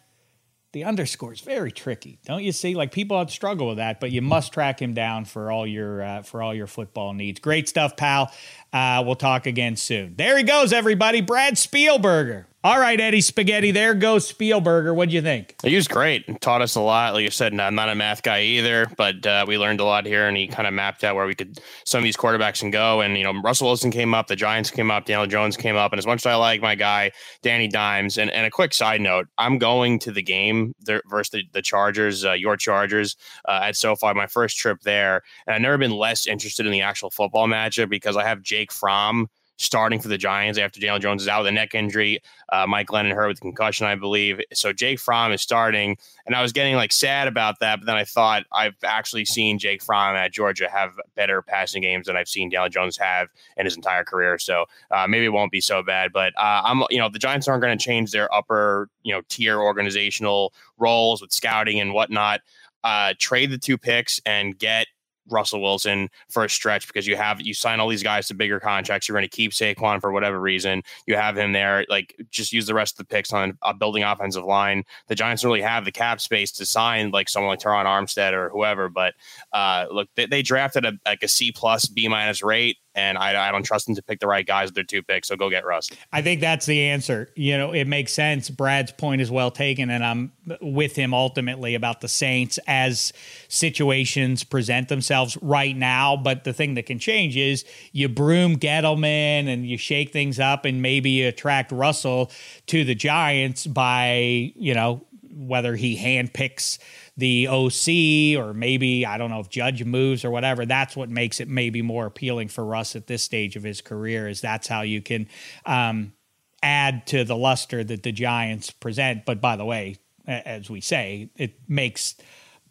[0.73, 2.75] The underscore is very tricky, don't you see?
[2.75, 6.03] Like people have struggle with that, but you must track him down for all your
[6.03, 7.39] uh, for all your football needs.
[7.39, 8.32] Great stuff, pal.
[8.73, 10.15] Uh, we'll talk again soon.
[10.17, 11.21] There he goes, everybody.
[11.21, 12.45] Brad Spielberger.
[12.68, 13.72] All right, Eddie Spaghetti.
[13.72, 14.93] There goes Spielberger.
[14.93, 15.55] What'd you think?
[15.63, 16.41] He was great.
[16.41, 17.13] Taught us a lot.
[17.13, 20.05] Like you said, I'm not a math guy either, but uh, we learned a lot
[20.05, 22.70] here, and he kind of mapped out where we could some of these quarterbacks can
[22.70, 22.99] go.
[22.99, 25.93] And you know, Russell Wilson came up, the Giants came up, Daniel Jones came up,
[25.93, 27.11] and as much as I like my guy
[27.41, 31.32] Danny Dimes, and, and a quick side note, I'm going to the game there versus
[31.32, 33.15] the, the Chargers, uh, your Chargers
[33.47, 34.13] uh, at SoFi.
[34.13, 37.88] My first trip there, and I've never been less interested in the actual football matchup
[37.88, 41.49] because I have Jake Fromm starting for the Giants after Daniel Jones is out with
[41.49, 42.21] a neck injury.
[42.49, 44.39] Uh, Mike Glennon hurt with concussion, I believe.
[44.53, 47.79] So Jake Fromm is starting, and I was getting like sad about that.
[47.79, 52.07] But then I thought I've actually seen Jake Fromm at Georgia have better passing games
[52.07, 53.27] than I've seen Daniel Jones have
[53.57, 54.37] in his entire career.
[54.37, 56.13] So uh, maybe it won't be so bad.
[56.13, 59.21] But uh, I'm, you know, the Giants aren't going to change their upper, you know,
[59.27, 62.41] tier organizational roles with scouting and whatnot.
[62.83, 64.87] Uh, trade the two picks and get
[65.30, 68.59] Russell Wilson for a stretch because you have you sign all these guys to bigger
[68.59, 69.07] contracts.
[69.07, 70.84] You're going to keep Saquon for whatever reason.
[71.05, 71.86] You have him there.
[71.89, 74.84] Like just use the rest of the picks on a building offensive line.
[75.07, 78.49] The Giants really have the cap space to sign like someone like Terron Armstead or
[78.49, 78.89] whoever.
[78.89, 79.13] But
[79.53, 83.47] uh, look, they, they drafted a like a C plus B minus rate and I,
[83.47, 85.27] I don't trust them to pick the right guys with their two picks.
[85.27, 85.89] So go get Russ.
[86.11, 87.29] I think that's the answer.
[87.35, 88.49] You know, it makes sense.
[88.49, 90.31] Brad's point is well taken, and I'm
[90.61, 93.13] with him ultimately about the Saints as
[93.47, 96.17] situations present themselves right now.
[96.17, 100.65] But the thing that can change is you broom Gettleman and you shake things up,
[100.65, 102.31] and maybe you attract Russell
[102.65, 106.79] to the Giants by, you know, whether he handpicks
[107.18, 110.65] the OC or maybe I don't know if Judge moves or whatever.
[110.65, 114.28] That's what makes it maybe more appealing for Russ at this stage of his career.
[114.28, 115.28] Is that's how you can
[115.65, 116.13] um,
[116.61, 119.26] add to the luster that the Giants present.
[119.26, 119.97] But by the way,
[120.28, 122.15] as we say, it makes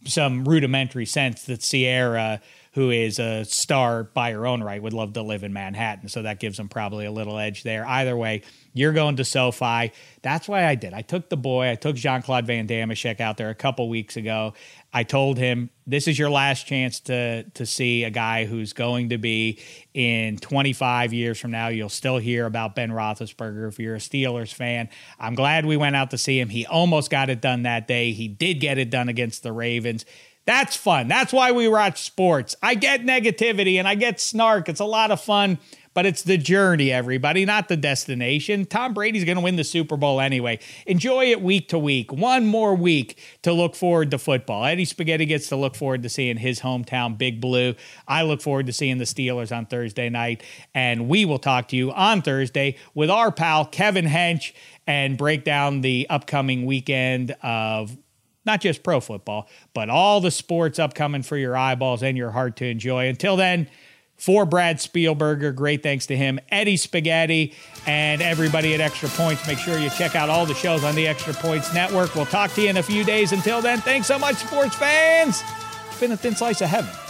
[0.05, 2.41] some rudimentary sense that Ciara,
[2.73, 6.09] who is a star by her own right, would love to live in Manhattan.
[6.09, 7.87] So that gives them probably a little edge there.
[7.87, 8.43] Either way,
[8.77, 9.91] you're going to SoFi.
[10.23, 10.93] That's why I did.
[10.93, 14.17] I took the boy, I took Jean Claude Van Dameshek out there a couple weeks
[14.17, 14.53] ago.
[14.93, 19.11] I told him, this is your last chance to, to see a guy who's going
[19.11, 19.61] to be
[19.95, 21.69] in 25 years from now.
[21.69, 24.91] You'll still hear about Ben Roethlisberger if you're a Steelers fan.
[25.19, 26.51] I'm glad we went out to see him.
[26.51, 28.13] He almost got it done that day.
[28.13, 30.05] He did get it done against the Ravens.
[30.47, 31.09] That's fun.
[31.09, 32.55] That's why we watch sports.
[32.63, 34.69] I get negativity and I get snark.
[34.69, 35.59] It's a lot of fun,
[35.97, 38.67] but it's the journey, everybody, not the destination.
[38.67, 40.59] Tom Brady's going to win the Super Bowl anyway.
[40.87, 42.13] Enjoy it week to week.
[42.13, 44.67] One more week to look forward to football.
[44.67, 47.75] Eddie Spaghetti gets to look forward to seeing his hometown Big Blue.
[48.07, 50.43] I look forward to seeing the Steelers on Thursday night.
[50.75, 54.53] And we will talk to you on Thursday with our pal Kevin Hench
[54.87, 57.97] and break down the upcoming weekend of
[58.45, 62.57] not just pro football, but all the sports upcoming for your eyeballs and your heart
[62.57, 63.09] to enjoy.
[63.09, 63.69] Until then,
[64.17, 67.55] for Brad Spielberger, great thanks to him, Eddie Spaghetti,
[67.87, 69.47] and everybody at Extra Points.
[69.47, 72.15] Make sure you check out all the shows on the Extra Points Network.
[72.15, 73.33] We'll talk to you in a few days.
[73.33, 75.43] Until then, thanks so much, sports fans.
[75.89, 77.06] It's been a thin slice of heaven.